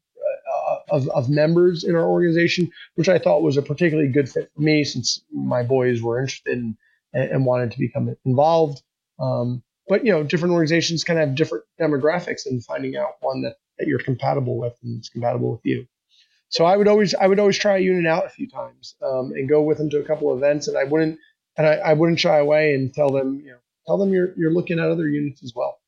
[0.49, 4.49] Uh, of, of members in our organization, which I thought was a particularly good fit
[4.53, 6.77] for me since my boys were interested in,
[7.13, 8.81] and, and wanted to become involved.
[9.19, 13.41] Um, but you know, different organizations kind of have different demographics, and finding out one
[13.43, 15.85] that that you're compatible with and it's compatible with you.
[16.49, 19.31] so I would always I would always try a unit out a few times um,
[19.35, 21.19] and go with them to a couple of events, and I wouldn't
[21.57, 24.53] and I, I wouldn't shy away and tell them you know tell them you're you're
[24.53, 25.79] looking at other units as well.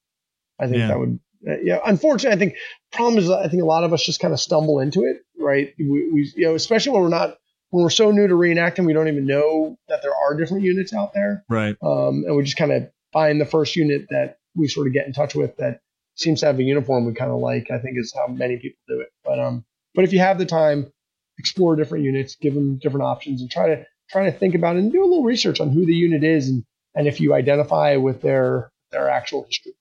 [0.60, 0.88] I think Yeah.
[0.90, 1.80] that would uh, yeah.
[1.86, 2.56] Unfortunately, I think
[2.92, 5.74] problem is I think a lot of us just kind of stumble into it, right?
[5.80, 7.38] We, we you know especially when we're not
[7.72, 10.92] when we're so new to reenacting, we don't even know that there are different units
[10.94, 11.76] out there, Right.
[11.84, 15.06] um, and we just kind of find the first unit that we sort of get
[15.08, 15.80] in touch with that
[16.20, 17.72] seems to have a uniform we kind of like.
[17.72, 19.10] I think is how many people do it.
[19.24, 19.66] But um,
[19.96, 20.92] but if you have the time,
[21.38, 24.80] explore different units, give them different options, and try to try to think about it
[24.80, 26.64] and do a little research on who the unit is and
[26.96, 29.74] and if you identify with their their actual history.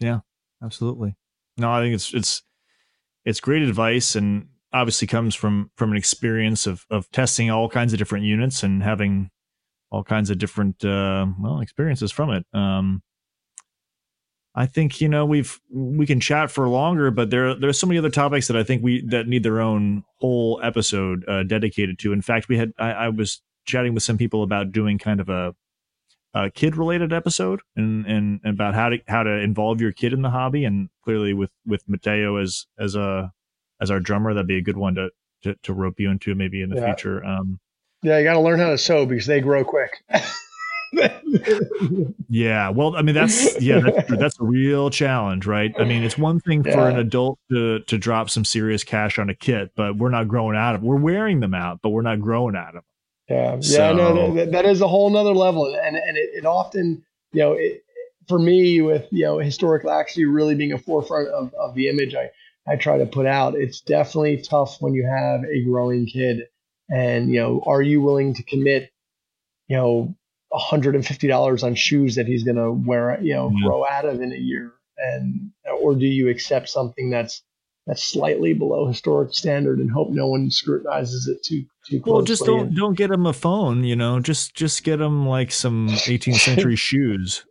[0.00, 0.20] Yeah,
[0.62, 1.16] absolutely.
[1.56, 2.42] No, I think it's it's
[3.24, 7.92] it's great advice and obviously comes from from an experience of of testing all kinds
[7.92, 9.30] of different units and having
[9.90, 12.44] all kinds of different uh well experiences from it.
[12.52, 13.02] Um
[14.54, 17.98] I think you know we've we can chat for longer, but there there's so many
[17.98, 22.12] other topics that I think we that need their own whole episode uh, dedicated to.
[22.12, 25.28] In fact, we had I, I was chatting with some people about doing kind of
[25.28, 25.54] a
[26.34, 30.12] a kid related episode and, and and about how to how to involve your kid
[30.12, 33.32] in the hobby and clearly with with Mateo as as a
[33.80, 35.10] as our drummer that'd be a good one to
[35.42, 36.86] to, to rope you into maybe in the Yeah.
[36.86, 37.58] future um
[38.02, 40.02] Yeah, you got to learn how to sew because they grow quick.
[42.28, 44.16] yeah well i mean that's yeah that's true.
[44.16, 47.96] that's a real challenge right i mean it's one thing for an adult to to
[47.96, 50.86] drop some serious cash on a kit but we're not growing out of it.
[50.86, 52.84] we're wearing them out but we're not growing out of them
[53.28, 57.04] Yeah, yeah, no, that, that is a whole nother level, and and it, it often,
[57.32, 57.84] you know, it,
[58.26, 62.16] for me with you know historical actually really being a forefront of, of the image
[62.16, 62.30] I
[62.66, 66.48] I try to put out, it's definitely tough when you have a growing kid,
[66.88, 68.90] and you know, are you willing to commit,
[69.68, 70.14] you know,
[70.52, 73.66] hundred and fifty dollars on shoes that he's gonna wear, you know, Yeah.
[73.68, 77.42] grow out of in a year, and or do you accept something that's
[77.90, 82.12] that's slightly below historic standard and hope no one scrutinizes it too too closely?
[82.12, 85.26] well just don't and- don't get him a phone you know just just get him
[85.26, 87.44] like some 18th century shoes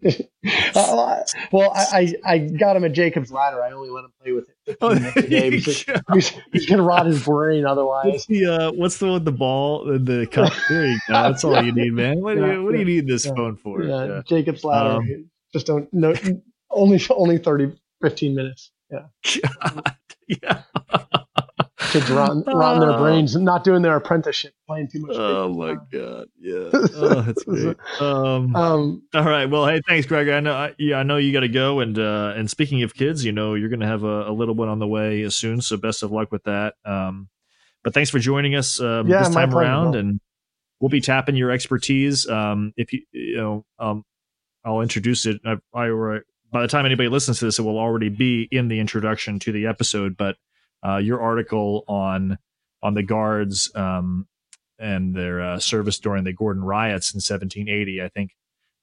[0.73, 1.21] Uh,
[1.51, 3.61] well, I, I I got him a Jacob's ladder.
[3.61, 6.81] I only let him play with it 15 minutes a day because he's, he's gonna
[6.81, 8.05] rot his brain otherwise.
[8.05, 10.53] What's the uh, what's the one the ball the cup?
[10.69, 11.13] There you go.
[11.13, 12.21] That's all you need, man.
[12.21, 13.83] What do you what do you need this yeah, phone for?
[13.83, 14.21] Yeah, Yeah.
[14.25, 15.01] Jacob's ladder.
[15.01, 16.13] Um, Just don't no
[16.71, 18.71] only only 30, 15 minutes.
[18.91, 19.95] Yeah, God,
[20.27, 20.61] yeah.
[21.91, 22.97] kids rotting, rotting their Oh.
[22.99, 25.15] brains, not doing their apprenticeship, playing too much.
[25.15, 26.27] Oh my god.
[26.39, 26.69] Yeah.
[27.01, 27.77] Oh, that's great.
[28.01, 29.45] Um, Um, all right.
[29.45, 30.27] Well, hey, thanks, Greg.
[30.29, 30.53] I know.
[30.53, 31.79] I, yeah, I know you got to go.
[31.79, 34.55] And uh, and speaking of kids, you know, you're going to have a, a little
[34.55, 35.61] one on the way soon.
[35.61, 36.73] So best of luck with that.
[36.85, 37.29] Um,
[37.83, 40.19] but thanks for joining us um, Yeah, this time around, and
[40.79, 42.27] we'll be tapping your expertise.
[42.27, 44.03] Um, if you you know, um,
[44.65, 45.39] I'll introduce it.
[45.45, 45.85] I, I
[46.51, 49.51] by the time anybody listens to this, it will already be in the introduction to
[49.51, 50.17] the episode.
[50.17, 50.37] But
[50.85, 52.37] uh, your article on
[52.81, 54.27] on the guards um,
[54.79, 58.31] and their uh, service during the Gordon riots in 1780, I think,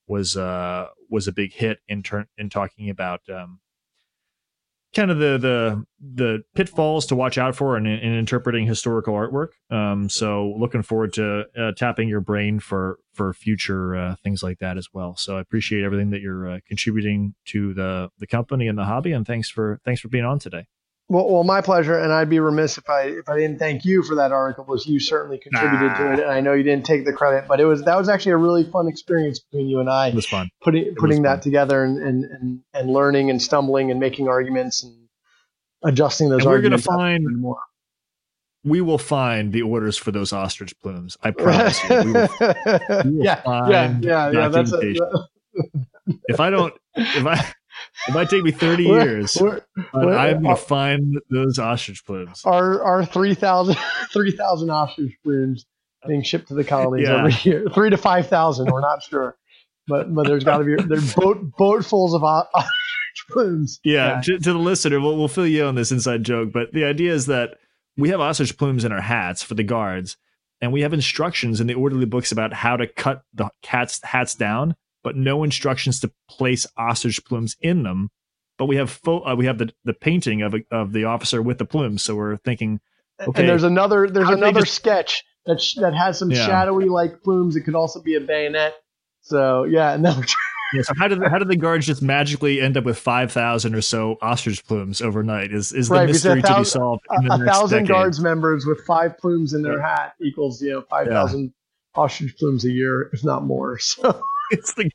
[0.06, 3.60] was uh, was a big hit in turn in talking about um,
[4.96, 9.48] kind of the the the pitfalls to watch out for in, in interpreting historical artwork.
[9.70, 14.58] Um, so looking forward to uh, tapping your brain for for future uh, things like
[14.60, 15.14] that as well.
[15.16, 19.12] So I appreciate everything that you're uh, contributing to the the company and the hobby,
[19.12, 20.66] and thanks for thanks for being on today.
[21.08, 24.02] Well, well, my pleasure, and I'd be remiss if I if I didn't thank you
[24.02, 26.22] for that article, because you certainly contributed to it, ah.
[26.22, 28.36] and I know you didn't take the credit, but it was that was actually a
[28.38, 30.08] really fun experience between you and I.
[30.08, 30.48] It was fun.
[30.62, 31.40] putting putting that fun.
[31.42, 34.94] together and, and and and learning and stumbling and making arguments and
[35.84, 36.88] adjusting those And we're gonna arguments.
[36.88, 37.58] as we find- more.
[38.64, 41.16] We will find the orders for those ostrich plumes.
[41.22, 41.88] I promise you.
[41.88, 42.46] We will, we
[43.10, 44.48] will yeah, yeah, yeah, yeah.
[44.48, 45.26] That's a, documentation.
[46.26, 47.52] if I don't, if I,
[48.08, 49.60] it might take me thirty we're- years, we're-
[49.92, 52.42] but we're- I'm gonna find those ostrich plumes.
[52.44, 53.76] our our 3,000
[54.12, 55.66] 3,000 ostrich plumes
[56.06, 57.18] being shipped to the colonies Yeah.
[57.18, 57.66] every year.
[57.74, 58.66] Three to five thousand.
[58.70, 59.36] We're not sure,
[59.88, 62.72] but but there's got to be there's boat boatfuls of ostrich
[63.30, 63.80] plumes.
[63.84, 66.72] Yeah, To, to the listener, we'll, we'll fill you in on this inside joke, but
[66.72, 67.56] the idea is that
[67.96, 70.16] we have ostrich plumes in our hats for the guards,
[70.60, 74.34] and we have instructions in the orderly books about how to cut the cats hats
[74.34, 74.76] down,
[75.06, 78.10] but no instructions to place ostrich plumes in them.
[78.58, 81.40] But we have fo- uh, we have the, the painting of a, of the officer
[81.40, 82.80] with the plumes, so we're thinking,
[83.20, 83.42] Okay.
[83.42, 86.30] And there's another there's How do they another just- sketch that sh- that has some
[86.32, 86.44] Yeah.
[86.44, 87.54] shadowy like plumes.
[87.54, 88.74] It could also be a bayonet.
[89.22, 90.16] So yeah, and then
[90.74, 93.30] yeah, so how did the, how did the guards just magically end up with five
[93.30, 95.52] thousand or so ostrich plumes overnight?
[95.52, 97.88] Is is the Right, mystery to be solved a, in a thousand decade?
[97.88, 101.52] guards members with five plumes in their hat equals you know five thousand
[101.94, 103.78] ostrich plumes a year, if not more.
[103.88, 104.20] So
[104.50, 104.90] It's the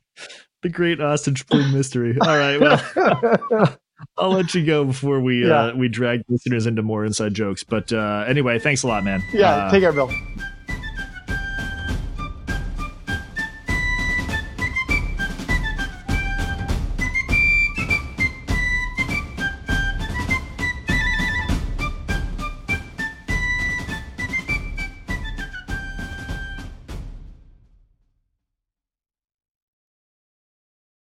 [0.62, 2.18] the great ostrich plume mystery.
[2.22, 3.78] All right, well.
[4.18, 5.66] I'll let you go before we Yeah.
[5.66, 7.64] uh, we drag listeners into more inside jokes.
[7.64, 9.22] But uh, anyway, thanks a lot, man.
[9.32, 10.10] Yeah, Uh, take care, Bill.